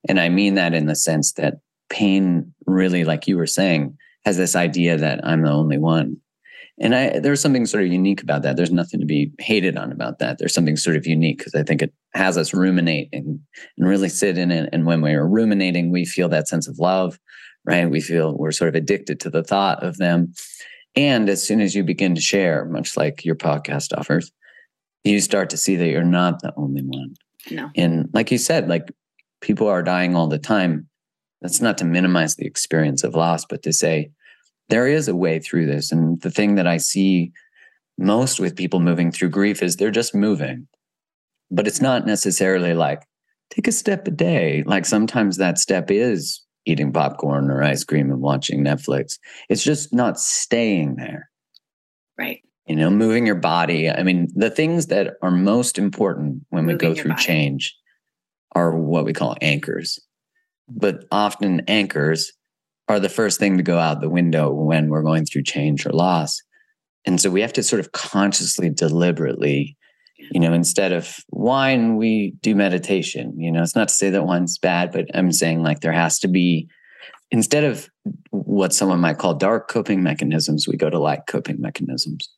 And 0.09 0.19
I 0.19 0.29
mean 0.29 0.55
that 0.55 0.75
in 0.75 0.87
the 0.87 0.97
sense 0.97 1.33
that 1.33 1.59
pain 1.91 2.55
really, 2.67 3.05
like 3.05 3.27
you 3.27 3.37
were 3.37 3.47
saying, 3.47 3.97
has 4.25 4.37
this 4.37 4.57
idea 4.57 4.97
that 4.97 5.21
I'm 5.27 5.43
the 5.43 5.51
only 5.51 5.79
one. 5.79 6.17
And 6.81 6.95
I 6.95 7.19
there's 7.19 7.41
something 7.41 7.67
sort 7.67 7.85
of 7.85 7.93
unique 7.93 8.23
about 8.23 8.43
that. 8.43 8.57
There's 8.57 8.73
nothing 8.73 9.01
to 9.01 9.07
be 9.07 9.31
hated 9.39 9.77
on 9.77 9.93
about 9.93 10.21
that. 10.21 10.39
There's 10.39 10.55
something 10.55 10.77
sort 10.77 10.97
of 10.97 11.07
unique 11.07 11.39
because 11.39 11.55
I 11.55 11.63
think 11.63 11.83
it 11.83 11.93
has 12.15 12.39
us 12.39 12.55
ruminate 12.55 13.09
and, 13.13 13.39
and 13.77 13.89
really 13.89 14.09
sit 14.09 14.39
in 14.39 14.51
it. 14.51 14.71
And 14.73 14.87
when 14.87 15.03
we 15.03 15.13
are 15.13 15.29
ruminating, 15.29 15.93
we 15.93 16.05
feel 16.07 16.29
that 16.31 16.49
sense 16.49 16.67
of 16.67 16.79
love 16.79 17.19
right? 17.65 17.91
We 17.91 18.01
feel 18.01 18.37
we're 18.37 18.53
sort 18.53 18.69
of 18.69 18.75
addicted 18.75 19.21
to 19.21 19.31
the 19.31 19.45
thought 19.45 19.83
of 19.83 19.99
them. 19.99 20.33
And 20.95 21.29
as 21.29 21.47
soon 21.47 21.61
as 21.61 21.75
you 21.75 21.85
begin 21.85 22.15
to 22.15 22.21
share, 22.21 22.65
much 22.67 22.97
like 22.97 23.25
your 23.25 23.35
podcast 23.35 23.97
offers, 23.97 24.31
you 25.05 25.21
start 25.21 25.51
to 25.51 25.57
see 25.57 25.77
that 25.77 25.89
you're 25.89 26.05
not 26.05 26.43
the 26.43 26.53
only 26.57 26.83
one. 26.83 27.15
No. 27.51 27.71
And 27.77 28.09
like 28.13 28.31
you 28.31 28.39
said, 28.39 28.69
like 28.69 28.91
people 29.41 29.69
are 29.69 29.83
dying 29.83 30.15
all 30.15 30.29
the 30.29 30.39
time. 30.39 30.89
That's 31.41 31.61
not 31.61 31.79
to 31.79 31.85
minimize 31.85 32.37
the 32.37 32.47
experience 32.47 33.03
of 33.03 33.15
loss, 33.15 33.45
but 33.45 33.63
to 33.65 33.73
say 33.73 34.11
there 34.69 34.87
is 34.87 35.09
a 35.09 35.17
way 35.17 35.39
through 35.39 35.67
this. 35.67 35.91
And 35.91 36.21
the 36.23 36.31
thing 36.31 36.55
that 36.55 36.67
I 36.67 36.77
see 36.77 37.33
most 37.99 38.39
with 38.39 38.57
people 38.57 38.81
moving 38.81 39.11
through 39.11 39.31
grief 39.31 39.63
is 39.63 39.77
they're 39.77 39.91
just 39.91 40.15
moving. 40.15 40.69
But 41.51 41.67
it's 41.67 41.81
not 41.81 42.07
necessarily 42.07 42.75
like 42.75 43.03
take 43.51 43.67
a 43.67 43.73
step 43.73 44.07
a 44.07 44.11
day. 44.11 44.63
Like 44.65 44.87
sometimes 44.87 45.37
that 45.37 45.59
step 45.59 45.91
is 45.91 46.43
eating 46.65 46.93
popcorn 46.93 47.51
or 47.51 47.63
ice 47.63 47.85
cream 47.85 48.11
and 48.11 48.21
watching 48.21 48.65
Netflix. 48.65 49.19
It's 49.49 49.65
just 49.65 49.93
not 49.93 50.19
staying 50.19 50.97
there. 50.97 51.31
Right. 52.19 52.41
You 52.67 52.77
know, 52.77 52.91
moving 52.91 53.27
your 53.27 53.37
body. 53.37 53.91
I 53.91 54.03
mean, 54.03 54.29
the 54.35 54.51
things 54.51 54.87
that 54.87 55.15
are 55.23 55.31
most 55.31 55.79
important 55.79 56.43
when 56.51 56.67
we 56.67 56.75
go 56.75 56.95
through 56.95 57.13
body. 57.13 57.23
change 57.23 57.77
are 58.55 58.77
what 58.77 59.05
we 59.05 59.13
call 59.13 59.37
anchors. 59.41 59.99
But 60.69 61.05
often 61.11 61.63
anchors 61.67 62.33
are 62.89 63.01
the 63.01 63.09
first 63.09 63.41
thing 63.41 63.57
to 63.57 63.63
go 63.63 63.79
out 63.79 64.01
the 64.01 64.09
window 64.09 64.53
when 64.53 64.89
we're 64.89 65.03
going 65.03 65.25
through 65.25 65.43
change 65.43 65.87
or 65.87 65.91
loss. 65.91 66.41
And 67.05 67.21
so 67.21 67.31
we 67.31 67.41
have 67.41 67.53
to 67.55 67.63
sort 67.63 67.81
of 67.81 67.93
consciously, 67.93 68.71
deliberately, 68.71 69.77
you 70.31 70.41
know, 70.41 70.53
instead 70.53 70.93
of 70.93 71.17
wine, 71.31 71.97
we 71.97 72.35
do 72.41 72.55
meditation. 72.55 73.39
You 73.39 73.51
know, 73.51 73.63
it's 73.63 73.77
not 73.77 73.89
to 73.89 73.95
say 73.95 74.11
that 74.11 74.25
wine's 74.25 74.59
bad, 74.59 74.93
but 74.93 75.07
I'm 75.15 75.33
saying 75.33 75.63
like 75.63 75.81
there 75.81 75.93
has 75.93 76.19
to 76.21 76.29
be, 76.29 76.69
instead 77.31 77.65
of 77.65 77.89
what 78.31 78.73
someone 78.73 79.01
might 79.01 79.19
call 79.19 79.35
dark 79.35 79.69
coping 79.69 80.03
mechanisms, 80.03 80.69
we 80.69 80.77
go 80.77 80.91
to 80.91 80.99
light 80.99 81.23
coping 81.27 81.61
mechanisms. 81.61 82.29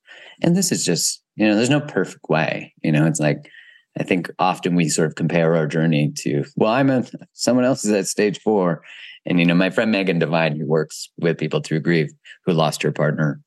And 0.43 0.57
this 0.57 0.73
is 0.73 0.85
just, 0.85 1.23
you 1.37 1.47
know, 1.47 1.57
there's 1.57 1.71
no 1.71 1.81
perfect 1.81 2.29
way. 2.29 2.73
You 2.83 2.93
know, 2.93 3.07
it's 3.07 3.21
like, 3.21 3.51
I 3.99 4.03
think 4.03 4.31
often 4.39 4.75
we 4.75 4.89
sort 4.89 5.09
of 5.09 5.15
compare 5.15 5.55
our 5.55 5.67
journey 5.67 6.13
to, 6.19 6.45
well, 6.57 6.73
I'm 6.73 6.91
at 6.91 7.11
someone 7.33 7.65
else 7.65 7.85
is 7.85 7.93
at 7.93 8.07
stage 8.07 8.41
four. 8.41 8.83
And, 9.27 9.39
you 9.39 9.47
know, 9.47 9.55
my 9.55 9.71
friend 9.71 9.93
Megan 9.93 10.19
Devine, 10.19 10.59
who 10.59 10.67
works 10.67 11.11
with 11.19 11.39
people 11.39 11.61
through 11.61 11.81
grief, 11.81 12.11
who 12.45 12.53
lost 12.53 12.83
her 12.83 12.93
partner 12.93 13.41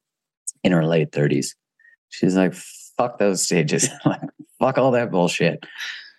in 0.64 0.72
her 0.72 0.86
late 0.86 1.12
30s, 1.12 1.48
she's 2.10 2.36
like, 2.36 2.54
fuck 2.98 3.20
those 3.20 3.44
stages. 3.44 3.90
like, 4.06 4.22
fuck 4.60 4.78
all 4.78 4.92
that 4.92 5.12
bullshit. 5.12 5.66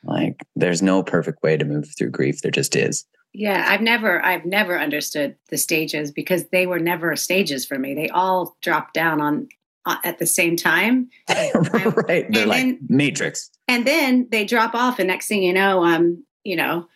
Like, 0.04 0.44
there's 0.56 0.80
no 0.80 1.02
perfect 1.02 1.42
way 1.42 1.56
to 1.56 1.64
move 1.64 1.88
through 1.96 2.10
grief. 2.10 2.40
There 2.42 2.50
just 2.50 2.76
is. 2.76 3.04
Yeah, 3.34 3.66
I've 3.68 3.82
never 3.82 4.24
I've 4.24 4.46
never 4.46 4.78
understood 4.78 5.36
the 5.50 5.58
stages 5.58 6.10
because 6.10 6.46
they 6.48 6.66
were 6.66 6.78
never 6.78 7.14
stages 7.14 7.66
for 7.66 7.78
me. 7.78 7.94
They 7.94 8.08
all 8.08 8.56
dropped 8.62 8.94
down 8.94 9.20
on 9.20 9.48
uh, 9.84 9.96
at 10.02 10.18
the 10.18 10.26
same 10.26 10.56
time. 10.56 11.10
right. 11.28 12.26
They're 12.30 12.42
And 12.42 12.46
like 12.46 12.62
then- 12.64 12.78
Matrix. 12.88 13.50
And 13.68 13.86
then 13.86 14.28
they 14.30 14.44
drop 14.44 14.74
off 14.74 14.98
and 14.98 15.08
next 15.08 15.28
thing 15.28 15.42
you 15.42 15.52
know, 15.52 15.84
I'm, 15.84 16.24
you 16.42 16.56
know, 16.56 16.88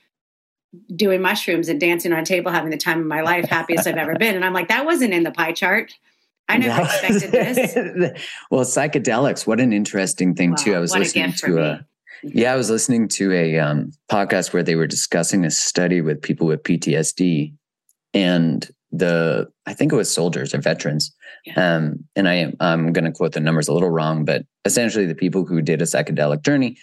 doing 0.96 1.20
mushrooms 1.20 1.68
and 1.68 1.78
dancing 1.78 2.12
on 2.12 2.20
a 2.20 2.24
table 2.24 2.50
having 2.50 2.70
the 2.70 2.78
time 2.78 3.00
of 3.00 3.06
my 3.06 3.20
life, 3.20 3.44
happiest 3.44 3.86
I've 3.86 3.96
ever 3.96 4.16
been. 4.16 4.34
And 4.34 4.44
I'm 4.44 4.54
like, 4.54 4.68
that 4.68 4.86
wasn't 4.86 5.12
in 5.12 5.22
the 5.22 5.30
pie 5.32 5.52
chart. 5.52 5.92
I 6.48 6.58
never 6.58 6.82
expected 7.02 7.32
this. 7.32 8.22
well, 8.50 8.64
psychedelics, 8.64 9.46
what 9.46 9.60
an 9.60 9.72
interesting 9.72 10.34
thing, 10.34 10.54
too. 10.56 10.74
I 10.74 10.78
was 10.78 10.94
a 10.94 10.98
listening 10.98 11.26
gift 11.26 11.44
to 11.44 11.62
a. 11.62 11.86
Yeah, 12.24 12.52
I 12.52 12.56
was 12.56 12.70
listening 12.70 13.08
to 13.08 13.32
a 13.32 13.58
um, 13.58 13.90
podcast 14.10 14.52
where 14.52 14.62
they 14.62 14.76
were 14.76 14.86
discussing 14.86 15.44
a 15.44 15.50
study 15.50 16.00
with 16.00 16.22
people 16.22 16.46
with 16.46 16.62
PTSD, 16.62 17.52
and 18.14 18.70
the 18.92 19.48
I 19.66 19.74
think 19.74 19.92
it 19.92 19.96
was 19.96 20.12
soldiers 20.12 20.54
or 20.54 20.60
veterans. 20.60 21.14
Yeah. 21.46 21.76
Um, 21.76 22.04
and 22.14 22.28
I 22.28 22.34
am 22.34 22.56
I'm 22.60 22.92
going 22.92 23.04
to 23.04 23.12
quote 23.12 23.32
the 23.32 23.40
numbers 23.40 23.66
a 23.66 23.72
little 23.72 23.90
wrong, 23.90 24.24
but 24.24 24.44
essentially 24.64 25.06
the 25.06 25.14
people 25.14 25.44
who 25.44 25.62
did 25.62 25.82
a 25.82 25.86
psychedelic 25.86 26.44
journey 26.44 26.76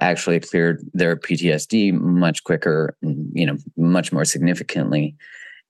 actually 0.00 0.40
cleared 0.40 0.84
their 0.92 1.16
PTSD 1.16 1.92
much 1.92 2.44
quicker, 2.44 2.96
and, 3.02 3.30
you 3.32 3.46
know, 3.46 3.56
much 3.76 4.12
more 4.12 4.24
significantly. 4.24 5.16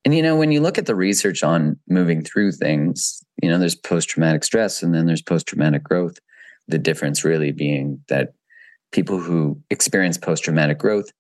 And 0.07 0.15
you 0.15 0.23
know, 0.23 0.37
when 0.37 0.53
you 0.53 0.61
look 0.61 0.79
at 0.79 0.87
the 0.87 0.95
research 0.95 1.43
on 1.43 1.77
moving 1.89 2.23
through 2.23 2.53
things, 2.53 3.25
you 3.43 3.51
know, 3.51 3.59
there's 3.59 3.75
post 3.75 4.09
traumatic 4.09 4.45
stress 4.45 4.81
and 4.81 4.95
then 4.95 5.07
there's 5.07 5.21
post 5.21 5.49
traumatic 5.49 5.83
growth. 5.83 6.21
The 6.69 6.79
difference 6.79 7.25
really 7.25 7.51
being 7.51 8.01
that 8.07 8.33
people 8.93 9.19
who 9.19 9.61
experience 9.69 10.17
post 10.17 10.45
traumatic 10.45 10.79
growth 10.79 11.11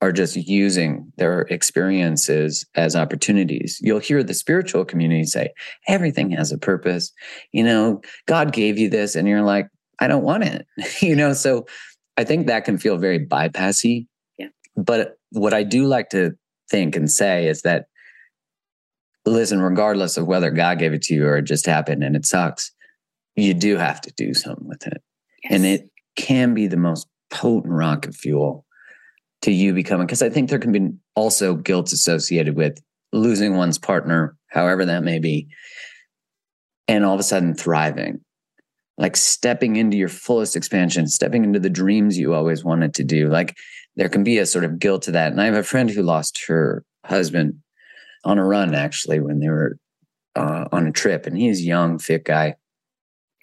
are 0.00 0.10
just 0.10 0.36
using 0.36 1.12
their 1.18 1.42
experiences 1.50 2.64
as 2.76 2.96
opportunities. 2.96 3.78
You'll 3.82 3.98
hear 3.98 4.22
the 4.22 4.32
spiritual 4.32 4.86
community 4.86 5.24
say, 5.24 5.50
everything 5.86 6.30
has 6.30 6.50
a 6.50 6.56
purpose. 6.56 7.12
You 7.52 7.62
know, 7.64 8.00
God 8.24 8.54
gave 8.54 8.78
you 8.78 8.88
this, 8.88 9.16
and 9.16 9.28
you're 9.28 9.42
like, 9.42 9.68
I 10.00 10.06
don't 10.06 10.24
want 10.24 10.44
it. 10.44 10.66
you 11.02 11.14
know, 11.14 11.34
so 11.34 11.66
I 12.16 12.24
think 12.24 12.46
that 12.46 12.64
can 12.64 12.78
feel 12.78 12.96
very 12.96 13.18
bypassy. 13.18 14.06
Yeah. 14.38 14.48
But 14.78 15.18
what 15.30 15.52
I 15.52 15.62
do 15.62 15.84
like 15.84 16.08
to 16.10 16.32
think 16.70 16.96
and 16.96 17.10
say 17.10 17.48
is 17.48 17.60
that 17.62 17.84
listen, 19.26 19.60
regardless 19.60 20.16
of 20.16 20.26
whether 20.26 20.50
God 20.50 20.78
gave 20.78 20.92
it 20.92 21.02
to 21.02 21.14
you 21.14 21.26
or 21.26 21.38
it 21.38 21.42
just 21.42 21.66
happened 21.66 22.04
and 22.04 22.16
it 22.16 22.26
sucks, 22.26 22.70
you 23.36 23.54
do 23.54 23.76
have 23.76 24.00
to 24.02 24.12
do 24.16 24.34
something 24.34 24.68
with 24.68 24.86
it. 24.86 25.02
And 25.50 25.64
it 25.64 25.90
can 26.16 26.54
be 26.54 26.66
the 26.66 26.76
most 26.76 27.08
potent 27.30 27.72
rocket 27.72 28.14
fuel 28.14 28.64
to 29.42 29.52
you 29.52 29.74
becoming, 29.74 30.06
because 30.06 30.22
I 30.22 30.30
think 30.30 30.48
there 30.48 30.58
can 30.58 30.72
be 30.72 30.90
also 31.14 31.54
guilt 31.54 31.92
associated 31.92 32.56
with 32.56 32.82
losing 33.12 33.56
one's 33.56 33.78
partner, 33.78 34.36
however 34.48 34.84
that 34.86 35.04
may 35.04 35.18
be, 35.18 35.48
and 36.88 37.04
all 37.04 37.14
of 37.14 37.20
a 37.20 37.24
sudden 37.24 37.54
thriving. 37.54 38.20
Like 38.96 39.16
stepping 39.16 39.74
into 39.74 39.96
your 39.96 40.08
fullest 40.08 40.54
expansion, 40.54 41.08
stepping 41.08 41.42
into 41.42 41.58
the 41.58 41.68
dreams 41.68 42.16
you 42.16 42.32
always 42.32 42.62
wanted 42.62 42.94
to 42.94 43.04
do. 43.04 43.28
Like 43.28 43.56
there 43.96 44.08
can 44.08 44.22
be 44.22 44.38
a 44.38 44.46
sort 44.46 44.64
of 44.64 44.78
guilt 44.78 45.02
to 45.02 45.10
that. 45.10 45.32
And 45.32 45.40
I 45.40 45.46
have 45.46 45.56
a 45.56 45.64
friend 45.64 45.90
who 45.90 46.02
lost 46.02 46.44
her 46.46 46.84
husband 47.04 47.54
on 48.24 48.38
a 48.38 48.44
run, 48.44 48.74
actually, 48.74 49.20
when 49.20 49.38
they 49.40 49.48
were 49.48 49.78
uh, 50.36 50.66
on 50.72 50.86
a 50.86 50.92
trip. 50.92 51.26
And 51.26 51.36
he's 51.36 51.60
a 51.60 51.64
young, 51.64 51.98
fit 51.98 52.24
guy. 52.24 52.56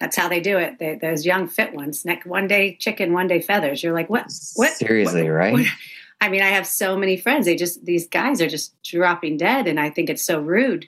That's 0.00 0.16
how 0.16 0.28
they 0.28 0.40
do 0.40 0.58
it. 0.58 0.78
They, 0.78 0.96
those 1.00 1.24
young 1.24 1.46
fit 1.48 1.74
ones. 1.74 2.04
Neck 2.04 2.24
one 2.26 2.48
day 2.48 2.76
chicken, 2.80 3.12
one 3.12 3.28
day 3.28 3.40
feathers. 3.40 3.82
You're 3.82 3.92
like, 3.94 4.10
what? 4.10 4.26
What? 4.56 4.72
Seriously, 4.72 5.22
What- 5.24 5.30
right? 5.30 5.52
what- 5.52 5.66
I 6.20 6.28
mean, 6.28 6.40
I 6.42 6.50
have 6.50 6.68
so 6.68 6.96
many 6.96 7.16
friends. 7.16 7.46
They 7.46 7.56
just 7.56 7.84
these 7.84 8.06
guys 8.06 8.40
are 8.40 8.48
just 8.48 8.80
dropping 8.84 9.38
dead, 9.38 9.66
and 9.66 9.80
I 9.80 9.90
think 9.90 10.08
it's 10.08 10.22
so 10.22 10.40
rude 10.40 10.86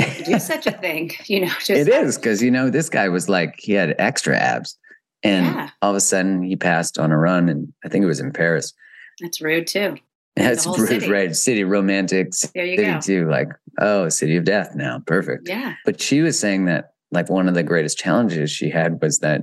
to 0.00 0.24
do 0.24 0.38
such 0.40 0.66
a 0.66 0.72
thing. 0.72 1.12
You 1.26 1.42
know, 1.42 1.52
just 1.64 1.70
it 1.70 1.86
is 1.88 2.16
because 2.16 2.42
you 2.42 2.50
know 2.50 2.68
this 2.68 2.88
guy 2.88 3.08
was 3.08 3.28
like 3.28 3.54
he 3.58 3.72
had 3.74 3.94
extra 4.00 4.36
abs, 4.36 4.76
and 5.22 5.46
Yeah. 5.46 5.70
all 5.80 5.90
of 5.90 5.96
a 5.96 6.00
sudden 6.00 6.42
he 6.42 6.56
passed 6.56 6.98
on 6.98 7.12
a 7.12 7.16
run, 7.18 7.48
and 7.48 7.72
I 7.84 7.88
think 7.88 8.02
it 8.02 8.08
was 8.08 8.18
in 8.18 8.32
Paris. 8.32 8.72
That's 9.20 9.40
rude 9.40 9.68
too. 9.68 9.96
That's 10.36 10.66
rude, 10.66 10.88
city. 10.88 11.10
right? 11.10 11.34
City 11.36 11.64
romantic 11.64 12.32
There 12.54 12.64
you 12.64 12.76
city 12.78 12.92
go. 12.92 13.00
too. 13.00 13.30
Like 13.30 13.48
oh, 13.80 14.08
city 14.08 14.36
of 14.36 14.44
death 14.44 14.70
now, 14.74 15.00
perfect. 15.06 15.48
Yeah, 15.48 15.74
But 15.84 16.00
she 16.00 16.20
was 16.22 16.38
saying 16.38 16.64
that 16.66 16.92
like 17.10 17.28
one 17.28 17.48
of 17.48 17.54
the 17.54 17.62
greatest 17.62 17.98
challenges 17.98 18.50
she 18.50 18.70
had 18.70 19.00
was 19.02 19.18
that 19.18 19.42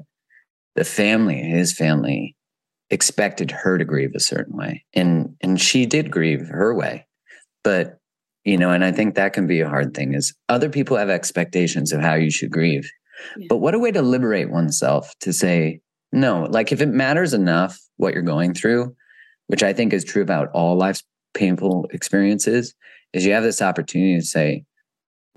the 0.76 0.84
family, 0.84 1.36
his 1.42 1.74
family, 1.74 2.36
expected 2.90 3.52
her 3.52 3.78
to 3.78 3.86
grieve 3.86 4.12
a 4.16 4.20
certain 4.20 4.58
way, 4.58 4.84
and 4.94 5.36
and 5.42 5.60
she 5.62 5.86
did 5.86 6.10
grieve 6.12 6.48
her 6.48 6.74
way, 6.74 7.06
but 7.64 7.98
you 8.46 8.58
know, 8.58 8.72
and 8.72 8.84
I 8.84 8.92
think 8.92 9.14
that 9.16 9.34
can 9.34 9.46
be 9.46 9.60
a 9.62 9.70
hard 9.70 9.94
thing. 9.94 10.14
Is 10.16 10.34
other 10.48 10.70
people 10.70 10.98
have 10.98 11.10
expectations 11.10 11.92
of 11.92 12.02
how 12.02 12.16
you 12.16 12.32
should 12.32 12.50
grieve, 12.52 12.90
Yeah. 13.38 13.46
but 13.50 13.58
what 13.58 13.76
a 13.76 13.80
way 13.80 13.92
to 13.92 14.02
liberate 14.02 14.50
oneself 14.50 15.14
to 15.20 15.34
say 15.34 15.82
no. 16.12 16.44
Like 16.50 16.72
if 16.72 16.82
it 16.82 16.88
matters 16.90 17.34
enough 17.34 17.78
what 17.98 18.14
you're 18.16 18.24
going 18.24 18.54
through, 18.56 18.96
which 19.50 19.64
I 19.64 19.74
think 19.74 19.94
is 19.94 20.04
true 20.04 20.22
about 20.22 20.50
all 20.54 20.78
life's 20.78 21.04
painful 21.34 21.88
experiences, 21.92 22.74
is 23.14 23.26
you 23.26 23.34
have 23.34 23.44
this 23.44 23.62
opportunity 23.62 24.16
to 24.16 24.26
say, 24.26 24.64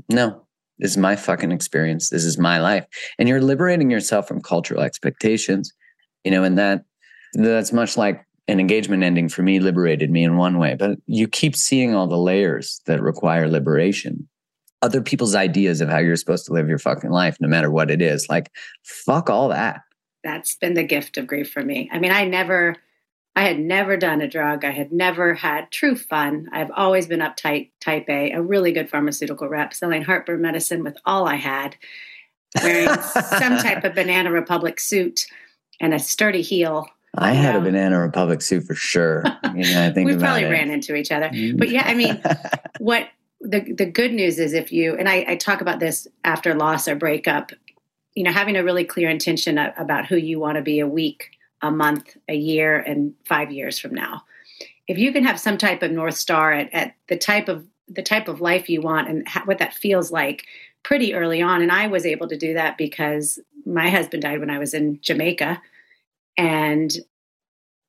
no, 0.09 0.47
this 0.79 0.91
is 0.93 0.97
my 0.97 1.17
fucking 1.17 1.53
experience. 1.53 2.11
This 2.11 2.25
is 2.25 2.39
my 2.39 2.61
life. 2.61 2.87
And 3.19 3.29
you're 3.29 3.41
liberating 3.41 3.91
yourself 3.91 4.29
from 4.29 4.41
cultural 4.41 4.83
expectations, 4.83 5.73
you 6.25 6.31
know, 6.31 6.45
and 6.45 6.59
that 6.59 6.85
that's 7.35 7.73
much 7.73 7.97
like 7.97 8.25
an 8.49 8.59
engagement 8.59 9.03
ending 9.03 9.29
for 9.29 9.43
me 9.43 9.61
liberated 9.61 10.11
me 10.11 10.25
in 10.25 10.37
one 10.37 10.59
way, 10.59 10.75
but 10.75 10.99
you 11.07 11.29
keep 11.29 11.55
seeing 11.55 11.95
all 11.95 12.07
the 12.07 12.19
layers 12.19 12.81
that 12.87 13.01
require 13.01 13.49
liberation. 13.49 14.29
Other 14.83 15.01
people's 15.01 15.37
ideas 15.37 15.81
of 15.81 15.89
how 15.89 15.99
you're 15.99 16.17
supposed 16.17 16.45
to 16.47 16.53
live 16.53 16.69
your 16.69 16.79
fucking 16.79 17.11
life, 17.11 17.37
no 17.41 17.47
matter 17.47 17.71
what 17.71 17.91
it 17.91 18.03
is. 18.03 18.29
Like, 18.29 18.51
fuck 18.83 19.31
all 19.31 19.49
that. 19.49 19.83
that's 20.25 20.55
been 20.57 20.75
the 20.75 20.83
gift 20.83 21.17
of 21.17 21.27
grief 21.27 21.51
for 21.51 21.63
me. 21.63 21.89
I 21.93 21.99
mean, 21.99 22.13
I 22.13 22.25
never, 22.25 22.77
I 23.35 23.45
had 23.45 23.59
never 23.59 23.97
done 23.97 24.21
a 24.21 24.29
drug. 24.29 24.65
I 24.65 24.73
had 24.73 24.93
never 24.93 25.35
had 25.35 25.71
true 25.71 25.97
fun. 25.97 26.49
I've 26.53 26.71
always 26.77 27.07
been 27.07 27.21
uptight, 27.21 27.71
type 27.81 28.09
A, 28.09 28.33
a 28.33 28.43
really 28.43 28.73
good 28.73 28.91
pharmaceutical 28.91 29.49
rep, 29.49 29.73
selling 29.73 30.03
heartburn 30.03 30.43
medicine 30.43 30.85
with 30.85 30.99
all 31.07 31.27
I 31.27 31.37
had, 31.37 31.77
wearing 32.63 32.89
some 33.39 33.57
type 33.59 33.85
of 33.85 33.95
Banana 33.95 34.31
Republic 34.31 34.79
suit 34.79 35.27
and 35.81 35.95
a 35.95 35.99
sturdy 35.99 36.43
heel. 36.43 36.87
I 37.17 37.33
had 37.33 37.57
a 37.57 37.61
Banana 37.61 38.01
Republic 38.01 38.43
suit 38.43 38.65
for 38.65 38.75
sure. 38.75 39.25
You 39.55 39.75
know, 39.75 39.85
I 39.85 39.91
think 39.91 40.09
we 40.09 40.17
probably 40.17 40.45
it. 40.45 40.51
ran 40.51 40.71
into 40.71 40.95
each 40.95 41.13
other. 41.13 41.29
Mm-hmm. 41.29 41.59
But 41.59 41.69
yeah, 41.69 41.83
I 41.85 41.93
mean, 41.93 42.23
what 42.79 43.09
the 43.43 43.61
the 43.75 43.85
good 43.85 44.15
news 44.15 44.39
is 44.39 44.55
if 44.55 44.73
you 44.73 44.97
and 44.97 45.11
I, 45.11 45.27
I 45.29 45.37
talk 45.37 45.61
about 45.61 45.79
this 45.79 46.09
after 46.25 46.55
loss 46.55 46.89
or 46.89 46.95
breakup, 46.95 47.53
you 48.15 48.23
know, 48.23 48.33
having 48.33 48.57
a 48.57 48.65
really 48.65 48.85
clear 48.85 49.11
intention 49.11 49.59
about 49.59 50.07
who 50.07 50.17
you 50.17 50.41
want 50.41 50.57
to 50.57 50.63
be 50.63 50.81
a 50.81 50.89
week, 50.89 51.33
a 51.63 51.71
month, 51.71 52.17
a 52.29 52.35
year, 52.35 52.79
and 52.79 53.15
five 53.25 53.51
years 53.51 53.79
from 53.79 53.95
now. 53.95 54.23
If 54.89 54.99
you 54.99 55.13
can 55.13 55.25
have 55.25 55.41
some 55.41 55.57
type 55.57 55.83
of 55.83 55.93
north 55.93 56.17
star 56.17 56.53
at, 56.53 56.73
at 56.75 56.95
the 57.09 57.17
type 57.17 57.49
of 57.49 57.67
the 57.89 58.03
type 58.03 58.29
of 58.29 58.41
life 58.41 58.69
you 58.69 58.81
want 58.81 59.09
and 59.09 59.27
ha- 59.29 59.43
what 59.45 59.59
that 59.59 59.75
feels 59.75 60.11
like 60.11 60.45
pretty 60.83 61.15
early 61.15 61.41
on, 61.43 61.63
and 61.63 61.71
I 61.71 61.87
was 61.87 62.05
able 62.05 62.29
to 62.29 62.37
do 62.37 62.55
that 62.55 62.77
because 62.77 63.39
my 63.65 63.91
husband 63.91 64.23
died 64.23 64.41
when 64.41 64.51
I 64.51 64.59
was 64.59 64.75
in 64.75 65.01
Jamaica, 65.01 65.63
and 66.37 66.93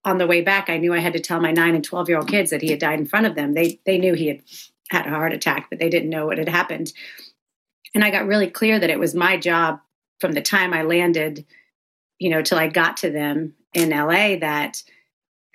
on 0.05 0.17
the 0.17 0.27
way 0.27 0.41
back, 0.41 0.69
I 0.69 0.77
knew 0.77 0.93
I 0.93 0.99
had 0.99 1.13
to 1.13 1.19
tell 1.19 1.39
my 1.39 1.51
nine 1.51 1.75
and 1.75 1.83
12 1.83 2.09
year 2.09 2.17
old 2.17 2.27
kids 2.27 2.51
that 2.51 2.61
he 2.61 2.69
had 2.69 2.79
died 2.79 2.99
in 2.99 3.05
front 3.05 3.25
of 3.25 3.35
them. 3.35 3.53
They, 3.53 3.79
they 3.85 3.97
knew 3.97 4.13
he 4.13 4.27
had 4.27 4.41
had 4.89 5.07
a 5.07 5.11
heart 5.11 5.33
attack, 5.33 5.67
but 5.69 5.79
they 5.79 5.89
didn't 5.89 6.09
know 6.09 6.25
what 6.27 6.37
had 6.37 6.49
happened. 6.49 6.91
And 7.95 8.03
I 8.03 8.11
got 8.11 8.27
really 8.27 8.49
clear 8.49 8.79
that 8.79 8.89
it 8.89 8.99
was 8.99 9.15
my 9.15 9.37
job 9.37 9.79
from 10.19 10.33
the 10.33 10.41
time 10.41 10.73
I 10.73 10.83
landed, 10.83 11.45
you 12.19 12.29
know, 12.29 12.41
till 12.41 12.57
I 12.57 12.67
got 12.67 12.97
to 12.97 13.09
them 13.09 13.55
in 13.73 13.89
LA 13.89 14.37
that 14.39 14.83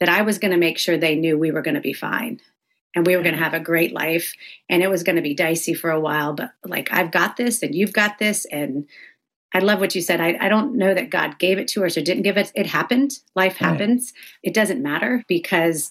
that 0.01 0.09
I 0.09 0.23
was 0.23 0.39
going 0.39 0.53
to 0.53 0.57
make 0.57 0.79
sure 0.79 0.97
they 0.97 1.17
knew 1.17 1.37
we 1.37 1.51
were 1.51 1.63
going 1.63 1.75
to 1.75 1.81
be 1.81 1.93
fine 1.93 2.41
and 2.95 3.05
we 3.07 3.17
were 3.17 3.23
going 3.23 3.35
to 3.35 3.43
have 3.43 3.55
a 3.55 3.61
great 3.61 3.93
life 3.93 4.35
and 4.69 4.83
it 4.83 4.91
was 4.91 5.03
going 5.03 5.17
to 5.17 5.23
be 5.23 5.35
dicey 5.35 5.75
for 5.75 5.91
a 5.91 6.01
while 6.01 6.33
but 6.33 6.53
like 6.65 6.93
I've 6.93 7.11
got 7.11 7.37
this 7.37 7.63
and 7.63 7.75
you've 7.75 7.93
got 7.93 8.19
this 8.19 8.45
and 8.47 8.87
I 9.55 9.61
love 9.61 9.81
what 9.81 9.95
you 9.95 10.03
said. 10.03 10.21
I, 10.21 10.37
I, 10.39 10.51
don't 10.51 10.77
know 10.77 10.93
that 10.93 11.09
God 11.09 11.39
gave 11.39 11.59
it 11.59 11.69
to 11.69 11.87
us 11.87 11.97
or 11.97 12.03
didn't 12.03 12.25
give 12.25 12.37
it. 12.37 12.53
It 12.55 12.67
happened. 12.67 13.13
Life 13.35 13.57
happens. 13.57 14.13
Right. 14.15 14.51
It 14.51 14.55
doesn't 14.55 14.83
matter 14.83 15.25
because 15.27 15.91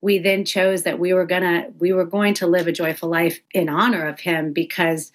we 0.00 0.18
then 0.18 0.44
chose 0.44 0.82
that 0.82 0.98
we 0.98 1.12
were 1.12 1.26
gonna 1.26 1.66
we 1.78 1.92
were 1.92 2.04
going 2.04 2.34
to 2.34 2.46
live 2.46 2.66
a 2.66 2.72
joyful 2.72 3.08
life 3.08 3.40
in 3.52 3.68
honor 3.68 4.06
of 4.06 4.20
Him 4.20 4.52
because 4.52 5.12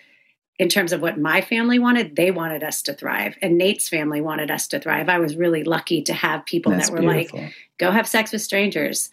in 0.59 0.69
terms 0.69 0.93
of 0.93 1.01
what 1.01 1.19
my 1.19 1.41
family 1.41 1.79
wanted, 1.79 2.15
they 2.15 2.31
wanted 2.31 2.63
us 2.63 2.81
to 2.83 2.93
thrive, 2.93 3.35
and 3.41 3.57
Nate's 3.57 3.89
family 3.89 4.21
wanted 4.21 4.51
us 4.51 4.67
to 4.69 4.79
thrive. 4.79 5.09
I 5.09 5.19
was 5.19 5.35
really 5.35 5.63
lucky 5.63 6.01
to 6.03 6.13
have 6.13 6.45
people 6.45 6.71
That's 6.71 6.89
that 6.89 6.93
were 6.93 7.01
beautiful. 7.01 7.39
like, 7.39 7.53
"Go 7.79 7.91
have 7.91 8.07
sex 8.07 8.31
with 8.31 8.41
strangers." 8.41 9.09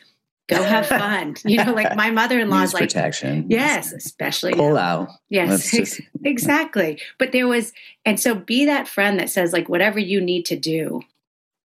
go 0.50 0.62
have 0.62 0.86
fun. 1.02 1.36
You 1.44 1.64
know, 1.64 1.72
like 1.72 1.96
my 1.96 2.10
mother-in-law's 2.10 2.74
like 2.74 2.82
protection. 2.82 3.46
Yes, 3.48 3.92
especially 3.92 4.52
pull 4.52 4.76
out. 4.76 5.08
Yes, 5.28 5.70
just... 5.76 6.00
exactly. 6.24 7.00
But 7.18 7.32
there 7.32 7.48
was, 7.48 7.72
and 8.04 8.18
so 8.18 8.34
be 8.34 8.66
that 8.66 8.88
friend 8.88 9.18
that 9.18 9.30
says 9.30 9.52
like 9.52 9.68
whatever 9.68 9.98
you 9.98 10.20
need 10.20 10.44
to 10.46 10.56
do. 10.56 11.02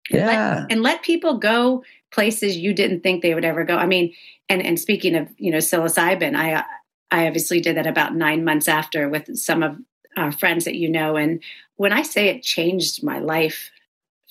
Yeah. 0.09 0.25
Let, 0.61 0.71
and 0.71 0.81
let 0.81 1.03
people 1.03 1.37
go 1.37 1.83
places 2.11 2.57
you 2.57 2.73
didn't 2.73 3.01
think 3.01 3.21
they 3.21 3.35
would 3.35 3.45
ever 3.45 3.63
go. 3.63 3.75
I 3.75 3.85
mean, 3.85 4.13
and 4.47 4.61
and 4.61 4.79
speaking 4.79 5.15
of 5.15 5.27
you 5.37 5.51
know 5.51 5.57
psilocybin, 5.57 6.35
I 6.35 6.65
I 7.11 7.27
obviously 7.27 7.59
did 7.59 7.77
that 7.77 7.87
about 7.87 8.15
nine 8.15 8.43
months 8.43 8.67
after 8.67 9.09
with 9.09 9.37
some 9.37 9.63
of 9.63 9.77
our 10.17 10.31
friends 10.31 10.65
that 10.65 10.75
you 10.75 10.89
know, 10.89 11.15
and 11.15 11.41
when 11.75 11.93
I 11.93 12.01
say 12.01 12.27
it 12.27 12.43
changed 12.43 13.03
my 13.03 13.19
life 13.19 13.71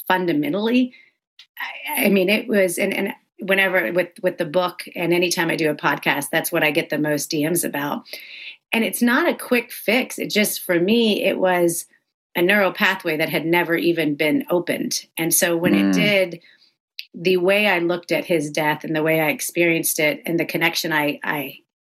fundamentally, 0.06 0.94
I, 1.96 2.06
I 2.06 2.08
mean 2.08 2.28
it 2.28 2.48
was 2.48 2.78
and 2.78 2.94
and 2.94 3.14
whenever 3.40 3.92
with 3.92 4.10
with 4.22 4.38
the 4.38 4.44
book 4.44 4.84
and 4.94 5.12
anytime 5.12 5.50
I 5.50 5.56
do 5.56 5.70
a 5.70 5.74
podcast, 5.74 6.26
that's 6.30 6.52
what 6.52 6.62
I 6.62 6.70
get 6.70 6.90
the 6.90 6.98
most 6.98 7.30
DMs 7.30 7.64
about. 7.64 8.04
And 8.72 8.84
it's 8.84 9.02
not 9.02 9.28
a 9.28 9.34
quick 9.34 9.72
fix. 9.72 10.18
It 10.18 10.30
just 10.30 10.60
for 10.60 10.78
me, 10.78 11.24
it 11.24 11.38
was 11.38 11.86
a 12.36 12.42
neural 12.42 12.72
pathway 12.72 13.16
that 13.16 13.30
had 13.30 13.46
never 13.46 13.74
even 13.74 14.14
been 14.14 14.44
opened. 14.50 15.06
And 15.16 15.32
so 15.32 15.56
when 15.56 15.72
mm. 15.72 15.88
it 15.88 15.92
did, 15.94 16.40
the 17.14 17.38
way 17.38 17.66
I 17.66 17.78
looked 17.78 18.12
at 18.12 18.26
his 18.26 18.50
death 18.50 18.84
and 18.84 18.94
the 18.94 19.02
way 19.02 19.20
I 19.20 19.30
experienced 19.30 19.98
it 19.98 20.22
and 20.26 20.38
the 20.38 20.44
connection 20.44 20.92
I, 20.92 21.18
I 21.24 21.58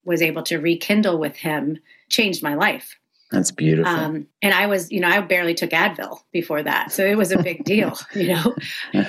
was 0.08 0.22
able 0.22 0.42
to 0.42 0.58
rekindle 0.58 1.18
with 1.18 1.36
him 1.36 1.78
changed 2.08 2.42
my 2.42 2.54
life. 2.54 2.96
That's 3.30 3.50
beautiful. 3.50 3.92
Um, 3.92 4.26
and 4.40 4.54
I 4.54 4.66
was, 4.66 4.90
you 4.90 5.00
know, 5.00 5.08
I 5.08 5.20
barely 5.20 5.54
took 5.54 5.70
Advil 5.70 6.20
before 6.32 6.62
that, 6.62 6.90
so 6.90 7.04
it 7.04 7.16
was 7.16 7.30
a 7.30 7.42
big 7.42 7.62
deal, 7.64 7.94
you 8.14 8.28
know. 8.28 8.56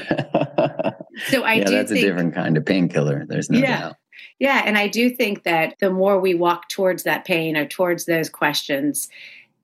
so 1.30 1.44
I 1.44 1.54
yeah, 1.54 1.64
do 1.64 1.72
that's 1.72 1.92
think, 1.92 2.04
a 2.04 2.08
different 2.08 2.36
kind 2.36 2.58
of 2.58 2.66
painkiller. 2.66 3.26
There's 3.26 3.50
no 3.50 3.60
yeah, 3.60 3.80
doubt. 3.80 3.96
Yeah, 4.40 4.62
and 4.66 4.78
I 4.78 4.90
do 4.90 5.10
think 5.10 5.44
that 5.44 5.76
the 5.80 5.90
more 5.90 6.20
we 6.20 6.34
walk 6.34 6.68
towards 6.68 7.04
that 7.04 7.24
pain 7.24 7.56
or 7.56 7.66
towards 7.66 8.06
those 8.06 8.30
questions, 8.30 9.08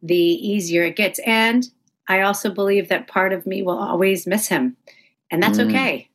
the 0.02 0.16
easier 0.16 0.84
it 0.84 0.96
gets. 0.96 1.20
And 1.26 1.68
I 2.08 2.22
also 2.22 2.50
believe 2.50 2.88
that 2.88 3.08
part 3.08 3.34
of 3.34 3.46
me 3.46 3.62
will 3.62 3.78
always 3.78 4.26
miss 4.26 4.48
him, 4.48 4.78
and 5.30 5.44
that's 5.44 5.58
mm. 5.58 5.68
okay. 5.68 6.10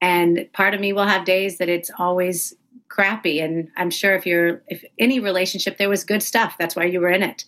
And 0.00 0.48
part 0.52 0.74
of 0.74 0.80
me 0.80 0.92
will 0.92 1.06
have 1.06 1.24
days 1.24 1.58
that 1.58 1.68
it's 1.68 1.90
always 1.98 2.52
crappy. 2.96 3.40
And 3.40 3.68
I'm 3.76 3.90
sure 3.90 4.14
if 4.14 4.24
you're 4.24 4.62
if 4.68 4.82
any 4.98 5.20
relationship 5.20 5.76
there 5.76 5.90
was 5.90 6.02
good 6.02 6.22
stuff, 6.22 6.56
that's 6.58 6.74
why 6.74 6.84
you 6.84 7.00
were 7.00 7.10
in 7.10 7.22
it. 7.22 7.44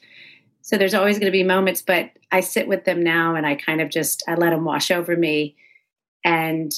So 0.61 0.77
there's 0.77 0.93
always 0.93 1.19
going 1.19 1.33
to 1.33 1.39
be 1.39 1.43
moments 1.43 1.81
but 1.81 2.11
i 2.31 2.41
sit 2.41 2.69
with 2.69 2.85
them 2.85 3.03
now 3.03 3.35
and 3.35 3.47
i 3.47 3.55
kind 3.55 3.81
of 3.81 3.89
just 3.89 4.23
i 4.29 4.35
let 4.35 4.51
them 4.51 4.65
wash 4.65 4.91
over 4.91 5.17
me. 5.17 5.57
And 6.23 6.71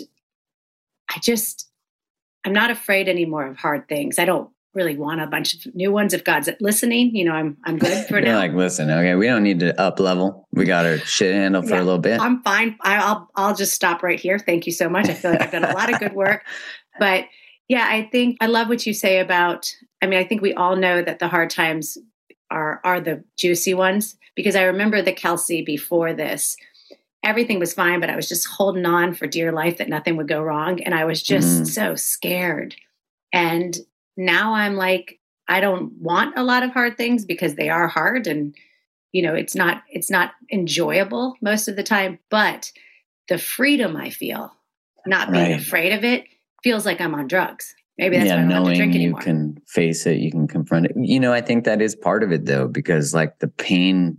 i 1.12 1.18
just 1.18 1.68
i'm 2.44 2.52
not 2.52 2.70
afraid 2.70 3.09
anymore 3.09 3.48
of 3.48 3.56
hard 3.56 3.88
things. 3.88 4.20
I 4.20 4.24
don't 4.24 4.48
really 4.72 4.96
want 4.96 5.20
a 5.20 5.26
bunch 5.26 5.54
of 5.54 5.74
new 5.74 5.90
ones 5.90 6.14
if 6.14 6.22
god's 6.22 6.48
listening. 6.61 7.16
You 7.16 7.24
know 7.24 7.33
i'm 7.33 7.56
i'm 7.64 7.76
good 7.76 8.06
for 8.06 8.20
now. 8.20 8.37
like 8.37 8.52
listen 8.52 8.88
okay 8.88 9.16
we 9.16 9.26
don't 9.26 9.42
need 9.42 9.59
to 9.61 9.80
up 9.80 9.98
level. 9.98 10.46
We 10.52 10.64
got 10.64 10.87
our 10.87 10.98
shit 10.98 11.35
handled 11.35 11.64
for 11.64 11.74
yeah, 11.74 11.83
a 11.83 11.83
little 11.83 11.98
bit. 11.98 12.20
I'm 12.20 12.40
fine. 12.44 12.78
I'll 12.83 13.28
i'll 13.35 13.56
just 13.56 13.74
stop 13.74 14.04
right 14.04 14.20
here. 14.20 14.38
Thank 14.38 14.66
you 14.66 14.72
so 14.72 14.88
much. 14.88 15.09
I 15.09 15.14
feel 15.14 15.33
like 15.33 15.42
i've 15.42 15.50
done 15.50 15.64
a 15.64 15.74
lot 15.74 15.92
of 15.92 15.98
good 15.98 16.14
work. 16.14 16.44
But 16.98 17.24
yeah 17.70 17.87
i 17.88 18.02
think 18.12 18.37
i 18.42 18.46
love 18.46 18.68
what 18.68 18.85
you 18.85 18.92
say 18.92 19.18
about 19.18 19.74
i 20.02 20.06
mean 20.06 20.18
i 20.18 20.24
think 20.24 20.42
we 20.42 20.52
all 20.52 20.76
know 20.76 21.00
that 21.00 21.18
the 21.18 21.28
hard 21.28 21.48
times 21.48 21.96
are 22.50 22.80
are 22.85 23.00
the 23.00 23.24
juicy 23.38 23.72
ones 23.72 24.16
because 24.35 24.56
I 24.56 24.64
remember 24.64 25.02
the 25.02 25.12
Kelsey 25.12 25.62
before 25.62 26.12
this. 26.12 26.56
Everything 27.22 27.59
was 27.59 27.74
fine, 27.74 28.00
but 28.00 28.09
I 28.09 28.16
was 28.16 28.28
just 28.28 28.46
holding 28.46 28.87
on 28.87 29.12
for 29.12 29.26
dear 29.26 29.52
life 29.52 29.78
that 29.78 29.88
nothing 29.88 30.16
would 30.16 30.28
go 30.28 30.42
wrong. 30.42 30.83
And 30.83 30.94
I 30.94 31.04
was 31.04 31.22
just 31.22 31.62
mm. 31.62 31.66
so 31.66 31.94
scared. 31.94 32.74
And 33.33 33.76
now 34.16 34.54
I'm 34.54 34.76
like, 34.76 35.20
I 35.46 35.61
don't 35.61 35.92
want 36.00 36.38
a 36.38 36.42
lot 36.42 36.62
of 36.62 36.70
hard 36.70 36.96
things 36.96 37.26
because 37.26 37.56
they 37.56 37.68
are 37.68 37.88
hard 37.88 38.26
and 38.26 38.54
you 39.12 39.22
know, 39.22 39.35
it's 39.35 39.56
not 39.56 39.83
it's 39.90 40.11
not 40.11 40.33
enjoyable 40.52 41.35
most 41.42 41.66
of 41.66 41.74
the 41.74 41.83
time, 41.83 42.18
but 42.30 42.70
the 43.28 43.38
freedom 43.38 43.96
I 43.96 44.11
feel, 44.11 44.54
not 45.04 45.33
being 45.33 45.50
right. 45.50 45.61
afraid 45.61 45.92
of 45.92 46.04
it, 46.04 46.24
feels 46.62 46.87
like 46.87 47.01
I'm 47.01 47.14
on 47.14 47.27
drugs. 47.27 47.75
Maybe 47.99 48.16
that's 48.16 48.29
yeah, 48.29 48.37
why 48.37 48.40
I 48.40 48.42
don't 48.44 48.49
knowing 48.49 48.66
have 48.66 48.75
to 48.75 48.92
drink 48.92 48.94
you 48.94 49.14
can 49.14 49.61
face 49.66 50.07
it, 50.07 50.18
you 50.18 50.31
can 50.31 50.49
confront 50.49 50.87
it. 50.87 50.92
You 50.96 51.20
know, 51.20 51.33
I 51.33 51.42
think 51.42 51.64
that 51.64 51.83
is 51.83 51.94
part 51.94 52.23
of 52.23 52.33
it 52.33 52.46
though, 52.46 52.66
because 52.66 53.12
like 53.12 53.38
the 53.40 53.49
pain, 53.49 54.16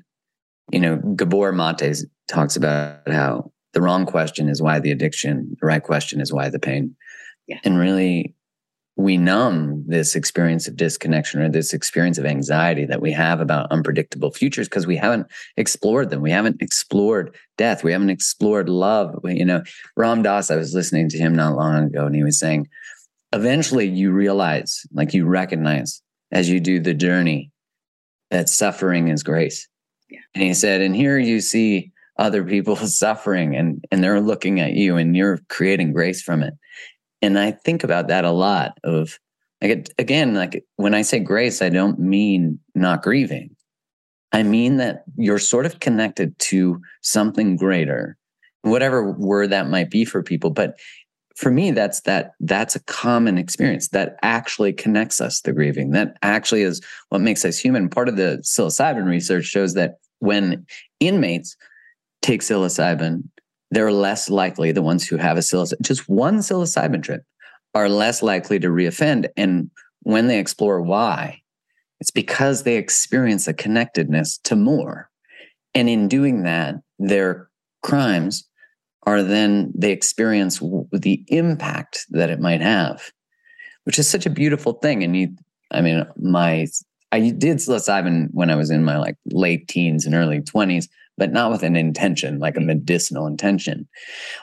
you 0.71 0.79
know, 0.79 0.97
Gabor 1.15 1.51
Maté 1.51 1.97
talks 2.27 2.55
about 2.55 3.07
how 3.07 3.51
the 3.73 3.81
wrong 3.81 4.05
question 4.05 4.49
is 4.49 4.61
why 4.61 4.79
the 4.79 4.91
addiction, 4.91 5.55
the 5.59 5.65
right 5.65 5.81
question 5.81 6.21
is 6.21 6.31
why 6.31 6.49
the 6.49 6.59
pain. 6.59 6.95
Yeah. 7.47 7.59
And 7.63 7.77
really, 7.77 8.35
we 9.01 9.17
numb 9.17 9.83
this 9.87 10.15
experience 10.15 10.67
of 10.67 10.75
disconnection 10.75 11.41
or 11.41 11.49
this 11.49 11.73
experience 11.73 12.17
of 12.17 12.25
anxiety 12.25 12.85
that 12.85 13.01
we 13.01 13.11
have 13.11 13.41
about 13.41 13.71
unpredictable 13.71 14.31
futures 14.31 14.67
because 14.67 14.87
we 14.87 14.95
haven't 14.95 15.27
explored 15.57 16.09
them. 16.09 16.21
We 16.21 16.31
haven't 16.31 16.61
explored 16.61 17.35
death. 17.57 17.83
We 17.83 17.91
haven't 17.91 18.09
explored 18.09 18.69
love. 18.69 19.19
You 19.23 19.45
know, 19.45 19.63
Ram 19.97 20.23
Dass, 20.23 20.51
I 20.51 20.55
was 20.55 20.73
listening 20.73 21.09
to 21.09 21.17
him 21.17 21.35
not 21.35 21.55
long 21.55 21.85
ago, 21.85 22.05
and 22.05 22.15
he 22.15 22.23
was 22.23 22.39
saying, 22.39 22.67
eventually 23.33 23.87
you 23.87 24.11
realize, 24.11 24.85
like 24.93 25.13
you 25.13 25.25
recognize 25.25 26.01
as 26.31 26.49
you 26.49 26.59
do 26.59 26.79
the 26.79 26.93
journey, 26.93 27.51
that 28.29 28.49
suffering 28.49 29.09
is 29.09 29.23
grace. 29.23 29.67
Yeah. 30.09 30.19
And 30.33 30.43
he 30.43 30.53
said, 30.53 30.81
and 30.81 30.95
here 30.95 31.17
you 31.17 31.41
see 31.41 31.91
other 32.17 32.43
people 32.43 32.75
suffering 32.75 33.55
and, 33.55 33.83
and 33.91 34.03
they're 34.03 34.21
looking 34.21 34.59
at 34.59 34.73
you 34.73 34.97
and 34.97 35.15
you're 35.15 35.39
creating 35.49 35.93
grace 35.93 36.21
from 36.21 36.43
it. 36.43 36.53
And 37.21 37.37
I 37.37 37.51
think 37.51 37.83
about 37.83 38.07
that 38.07 38.25
a 38.25 38.31
lot 38.31 38.77
of 38.83 39.19
like, 39.61 39.89
again, 39.99 40.33
like 40.33 40.65
when 40.77 40.95
I 40.95 41.03
say 41.03 41.19
grace, 41.19 41.61
I 41.61 41.69
don't 41.69 41.99
mean 41.99 42.59
not 42.73 43.03
grieving. 43.03 43.55
I 44.31 44.43
mean 44.43 44.77
that 44.77 45.03
you're 45.17 45.39
sort 45.39 45.65
of 45.65 45.79
connected 45.79 46.37
to 46.39 46.81
something 47.01 47.57
greater, 47.57 48.17
whatever 48.61 49.11
word 49.11 49.51
that 49.51 49.69
might 49.69 49.91
be 49.91 50.05
for 50.05 50.23
people, 50.23 50.49
but 50.49 50.79
for 51.35 51.51
me 51.51 51.71
that's 51.71 52.01
that 52.01 52.31
that's 52.41 52.75
a 52.75 52.83
common 52.83 53.37
experience 53.37 53.89
that 53.89 54.17
actually 54.21 54.73
connects 54.73 55.21
us 55.21 55.41
to 55.41 55.53
grieving. 55.53 55.91
That 55.91 56.17
actually 56.21 56.61
is 56.61 56.81
what 57.09 57.21
makes 57.21 57.45
us 57.45 57.57
human. 57.57 57.89
Part 57.89 58.09
of 58.09 58.15
the 58.15 58.39
psilocybin 58.43 59.05
research 59.05 59.45
shows 59.45 59.73
that 59.73 59.95
when 60.19 60.65
inmates 60.99 61.55
take 62.21 62.41
psilocybin 62.41 63.23
they're 63.71 63.91
less 63.91 64.29
likely 64.29 64.71
the 64.71 64.81
ones 64.81 65.07
who 65.07 65.17
have 65.17 65.37
a 65.37 65.41
psilocybin 65.41 65.81
just 65.81 66.07
one 66.07 66.39
psilocybin 66.39 67.01
trip 67.01 67.23
are 67.73 67.89
less 67.89 68.21
likely 68.21 68.59
to 68.59 68.67
reoffend. 68.67 69.27
And 69.37 69.71
when 70.01 70.27
they 70.27 70.39
explore 70.39 70.81
why 70.81 71.41
it's 72.01 72.11
because 72.11 72.63
they 72.63 72.77
experience 72.77 73.47
a 73.47 73.53
connectedness 73.53 74.39
to 74.39 74.55
more. 74.55 75.09
And 75.73 75.87
in 75.87 76.09
doing 76.09 76.43
that 76.43 76.75
their 76.99 77.49
crimes 77.83 78.47
are 79.03 79.23
then 79.23 79.71
they 79.75 79.91
experience 79.91 80.59
the 80.91 81.23
impact 81.27 82.05
that 82.09 82.29
it 82.29 82.39
might 82.39 82.61
have, 82.61 83.11
which 83.85 83.97
is 83.97 84.09
such 84.09 84.25
a 84.25 84.31
beautiful 84.31 84.73
thing. 84.73 85.03
And 85.03 85.15
you, 85.15 85.35
I 85.69 85.81
mean, 85.81 86.05
my 86.17 86.67
I 87.11 87.19
did 87.29 87.57
psilocybin 87.57 88.29
when 88.31 88.49
I 88.49 88.55
was 88.55 88.71
in 88.71 88.83
my 88.83 88.97
like 88.97 89.17
late 89.31 89.67
teens 89.67 90.05
and 90.05 90.15
early 90.15 90.41
20s, 90.41 90.87
but 91.21 91.31
not 91.31 91.51
with 91.51 91.61
an 91.61 91.75
intention, 91.75 92.39
like 92.39 92.57
a 92.57 92.59
mm. 92.59 92.65
medicinal 92.65 93.27
intention. 93.27 93.87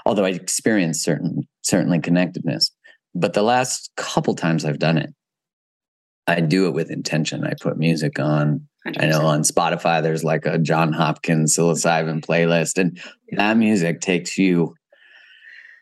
Although 0.06 0.26
I 0.26 0.28
experienced 0.28 1.02
certain 1.02 1.42
certainly 1.62 1.98
connectedness. 1.98 2.70
But 3.16 3.32
the 3.32 3.42
last 3.42 3.90
couple 3.96 4.36
times 4.36 4.64
I've 4.64 4.78
done 4.78 4.96
it, 4.96 5.12
I 6.28 6.40
do 6.40 6.68
it 6.68 6.74
with 6.74 6.92
intention. 6.92 7.42
I 7.42 7.54
put 7.60 7.78
music 7.78 8.20
on. 8.20 8.68
100%. 8.86 9.02
I 9.02 9.06
know 9.06 9.26
on 9.26 9.42
Spotify 9.42 10.00
there's 10.00 10.22
like 10.22 10.46
a 10.46 10.56
John 10.56 10.92
Hopkins 10.92 11.56
psilocybin 11.56 12.24
playlist, 12.24 12.78
and 12.78 12.96
that 13.32 13.56
music 13.56 14.00
takes 14.00 14.38
you 14.38 14.76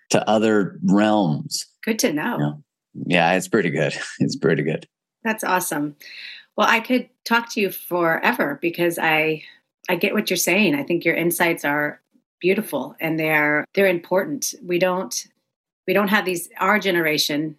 to 0.09 0.26
other 0.26 0.78
realms. 0.82 1.66
Good 1.85 1.98
to 1.98 2.12
know. 2.14 2.32
You 2.32 2.38
know? 2.38 2.64
Yeah, 3.06 3.35
it's 3.35 3.48
pretty 3.48 3.68
good. 3.68 3.92
It's 4.18 4.37
pretty 4.37 4.62
good. 4.62 4.88
That's 5.24 5.44
awesome. 5.44 5.96
Well, 6.56 6.66
I 6.66 6.80
could 6.80 7.11
talk 7.26 7.52
to 7.52 7.61
you 7.61 7.70
forever 7.70 8.59
because 8.62 8.98
I 8.98 9.42
I 9.88 9.96
get 9.96 10.14
what 10.14 10.31
you're 10.31 10.37
saying. 10.37 10.75
I 10.75 10.83
think 10.83 11.05
your 11.05 11.14
insights 11.14 11.64
are 11.64 12.01
beautiful 12.40 12.96
and 13.01 13.18
they're 13.18 13.64
they're 13.75 13.87
important. 13.87 14.55
We 14.62 14.79
don't 14.79 15.27
we 15.87 15.92
don't 15.92 16.09
have 16.09 16.25
these 16.25 16.49
our 16.59 16.79
generation 16.79 17.57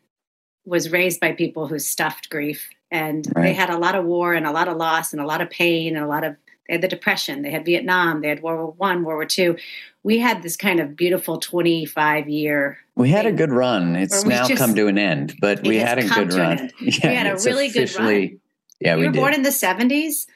was 0.66 0.92
raised 0.92 1.20
by 1.20 1.32
people 1.32 1.68
who 1.68 1.80
stuffed 1.80 2.30
grief 2.30 2.70
and 2.92 3.28
right. 3.36 3.44
they 3.44 3.54
had 3.54 3.70
a 3.70 3.78
lot 3.78 3.96
of 3.96 4.06
war 4.06 4.34
and 4.34 4.46
a 4.46 4.52
lot 4.52 4.68
of 4.68 4.78
loss 4.78 5.14
and 5.14 5.22
a 5.22 5.26
lot 5.26 5.42
of 5.42 5.50
pain 5.50 5.96
and 5.96 6.04
a 6.04 6.08
lot 6.08 6.24
of 6.24 6.36
they 6.68 6.74
had 6.74 6.82
the 6.82 6.88
depression 6.88 7.42
they 7.42 7.52
had 7.52 7.64
vietnam 7.64 8.22
they 8.22 8.28
had 8.28 8.42
world 8.44 8.60
war 8.60 8.74
one 8.78 9.04
world 9.04 9.18
war 9.18 9.26
two 9.26 9.56
we 10.04 10.20
had 10.20 10.44
this 10.44 10.58
kind 10.58 10.80
of 10.80 10.96
beautiful 10.96 11.38
25 11.38 12.28
year 12.28 12.78
we 12.96 13.10
had 13.10 13.26
a 13.26 13.32
good 13.32 13.52
run 13.52 13.96
it's 13.96 14.26
now 14.26 14.46
just, 14.46 14.62
come 14.62 14.76
to 14.76 14.88
an 14.88 14.98
end 14.98 15.36
but 15.40 15.66
we 15.66 15.78
had 15.78 15.98
a 15.98 16.08
good 16.08 16.34
run 16.34 16.70
yeah, 16.82 17.10
we 17.10 17.16
had 17.16 17.28
a 17.28 17.36
really 17.46 17.70
good 17.70 17.94
run 17.96 18.40
yeah 18.82 18.96
we 18.96 19.06
were 19.06 19.12
did. 19.12 19.20
born 19.20 19.34
in 19.34 19.44
the 19.44 19.50
70s 19.50 20.28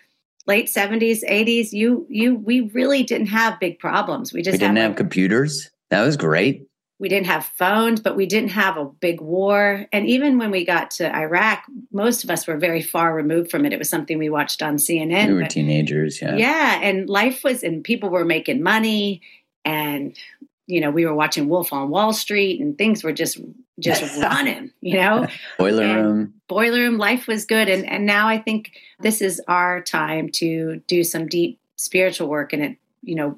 late 0.48 0.68
70s 0.68 1.24
80s 1.30 1.72
you 1.72 2.06
you 2.10 2.36
we 2.36 2.62
really 2.62 3.04
didn't 3.04 3.28
have 3.28 3.60
big 3.60 3.80
problems 3.80 4.34
we 4.34 4.42
just 4.42 4.56
we 4.56 4.60
didn't 4.60 4.78
have 4.78 4.92
like, 4.92 4.98
computers 4.98 5.70
that 5.90 6.04
was 6.04 6.18
great 6.18 6.68
we 7.02 7.10
didn't 7.10 7.26
have 7.26 7.48
phones, 7.58 8.00
but 8.00 8.16
we 8.16 8.28
didn't 8.28 8.52
have 8.52 8.78
a 8.78 8.86
big 8.86 9.22
war. 9.22 9.88
And 9.92 10.06
even 10.06 10.38
when 10.38 10.52
we 10.52 10.64
got 10.64 10.92
to 10.92 11.14
Iraq, 11.14 11.64
most 11.92 12.24
of 12.24 12.30
us 12.30 12.46
were 12.46 12.58
very 12.58 12.84
far 12.84 13.16
removed 13.16 13.50
from 13.50 13.66
it. 13.66 13.74
It 13.74 13.80
was 13.80 13.90
something 13.90 14.20
we 14.20 14.30
watched 14.30 14.62
on 14.62 14.76
CNN. 14.76 15.30
We 15.30 15.34
were 15.34 15.42
but, 15.42 15.50
teenagers, 15.50 16.22
yeah. 16.22 16.36
Yeah. 16.36 16.80
And 16.80 17.10
life 17.10 17.44
was, 17.44 17.64
and 17.64 17.84
people 17.84 18.10
were 18.10 18.24
making 18.24 18.62
money. 18.62 19.24
And, 19.66 20.16
you 20.68 20.80
know, 20.80 20.92
we 20.92 21.08
were 21.08 21.16
watching 21.16 21.50
Wolf 21.50 21.74
on 21.74 21.90
Wall 21.90 22.14
Street 22.14 22.62
and 22.62 22.78
things 22.78 23.04
were 23.04 23.14
just, 23.14 23.40
just 23.82 24.22
running, 24.22 24.72
you 24.82 24.96
know? 24.96 25.28
Boiler 25.58 25.84
and 25.84 26.06
room. 26.06 26.34
Boiler 26.48 26.80
room. 26.80 26.98
Life 26.98 27.28
was 27.28 27.46
good. 27.46 27.70
And, 27.70 27.88
and 27.88 28.06
now 28.06 28.28
I 28.28 28.38
think 28.38 28.72
this 29.00 29.22
is 29.22 29.42
our 29.48 29.82
time 29.82 30.30
to 30.34 30.82
do 30.88 31.04
some 31.04 31.28
deep 31.28 31.60
spiritual 31.76 32.28
work. 32.28 32.54
And 32.54 32.64
it, 32.64 32.78
you 33.02 33.16
know, 33.16 33.38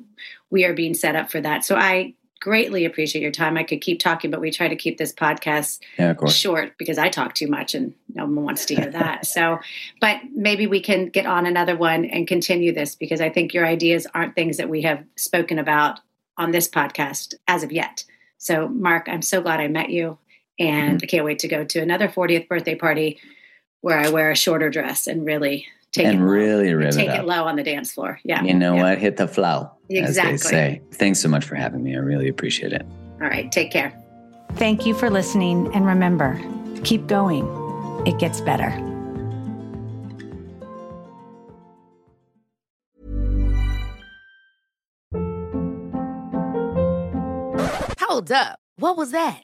we 0.50 0.66
are 0.66 0.74
being 0.74 0.94
set 0.94 1.16
up 1.16 1.32
for 1.32 1.42
that. 1.42 1.66
So 1.66 1.76
I, 1.76 2.16
greatly 2.44 2.84
appreciate 2.84 3.22
your 3.22 3.32
time. 3.32 3.56
I 3.56 3.64
could 3.64 3.80
keep 3.80 4.00
talking, 4.00 4.30
but 4.30 4.42
we 4.42 4.52
try 4.52 4.68
to 4.68 4.76
keep 4.76 4.98
this 4.98 5.14
podcast 5.14 5.80
yeah, 5.98 6.14
short 6.26 6.78
because 6.78 6.98
I 6.98 7.08
talk 7.08 7.36
too 7.36 7.48
much 7.48 7.74
and 7.74 7.94
no 8.14 8.26
one 8.26 8.44
wants 8.44 8.66
to 8.66 8.76
hear 8.76 8.92
that. 8.92 9.26
so, 9.26 9.60
but 10.02 10.20
maybe 10.36 10.68
we 10.68 10.82
can 10.82 11.06
get 11.06 11.26
on 11.26 11.46
another 11.46 11.78
one 11.78 12.04
and 12.04 12.28
continue 12.28 12.74
this 12.74 12.96
because 12.96 13.22
I 13.22 13.30
think 13.30 13.54
your 13.54 13.66
ideas 13.66 14.06
aren't 14.14 14.36
things 14.36 14.58
that 14.58 14.68
we 14.68 14.82
have 14.82 15.06
spoken 15.16 15.58
about 15.58 16.02
on 16.38 16.52
this 16.52 16.68
podcast 16.68 17.34
as 17.48 17.64
of 17.64 17.72
yet. 17.72 18.04
So, 18.40 18.68
Mark, 18.68 19.08
I'm 19.08 19.22
so 19.22 19.42
glad 19.42 19.62
I 19.62 19.70
met 19.70 19.90
you. 19.90 20.18
And. 20.60 21.00
I 21.04 21.06
can't 21.08 21.26
wait 21.26 21.40
to 21.40 21.48
go 21.48 21.64
to 21.64 21.80
another 21.80 22.08
40th 22.08 22.48
birthday 22.48 22.76
party 22.76 23.20
where 23.82 24.00
I 24.00 24.10
wear 24.10 24.32
a 24.32 24.36
shorter 24.36 24.70
dress 24.70 25.08
and 25.08 25.26
really 25.26 25.68
take 25.92 26.08
and 26.08 26.22
it 26.22 26.24
really 26.24 26.74
low, 26.74 26.90
take 26.92 27.10
it, 27.10 27.20
it, 27.20 27.26
low 27.26 27.44
on 27.44 27.56
the 27.56 27.64
dance 27.64 27.92
floor. 27.92 28.20
Yeah. 28.24 28.44
You 28.44 28.54
know 28.54 28.76
yeah. 28.76 28.84
what? 28.84 28.98
Hit 28.98 29.18
the 29.18 29.28
flow. 29.28 29.72
Exactly. 29.90 30.34
As 30.34 30.44
they 30.44 30.50
say. 30.50 30.82
Thanks 30.92 31.20
so 31.20 31.30
much 31.30 31.46
for 31.46 31.56
having 31.56 31.84
me. 31.84 31.96
I 31.96 32.00
really 32.00 32.28
appreciate 32.28 32.74
it. 32.74 32.86
All 33.22 33.28
right. 33.28 33.52
Take 33.52 33.72
care. 33.72 33.94
Thank 34.54 34.86
you 34.86 34.94
for 34.94 35.10
listening. 35.10 35.74
And 35.74 35.86
remember, 35.86 36.40
keep 36.84 37.08
going. 37.08 37.46
It 38.06 38.20
gets 38.20 38.42
better. 38.42 38.70
Hold 48.00 48.32
up. 48.32 48.60
What 48.78 48.96
was 48.98 49.12
that? 49.12 49.44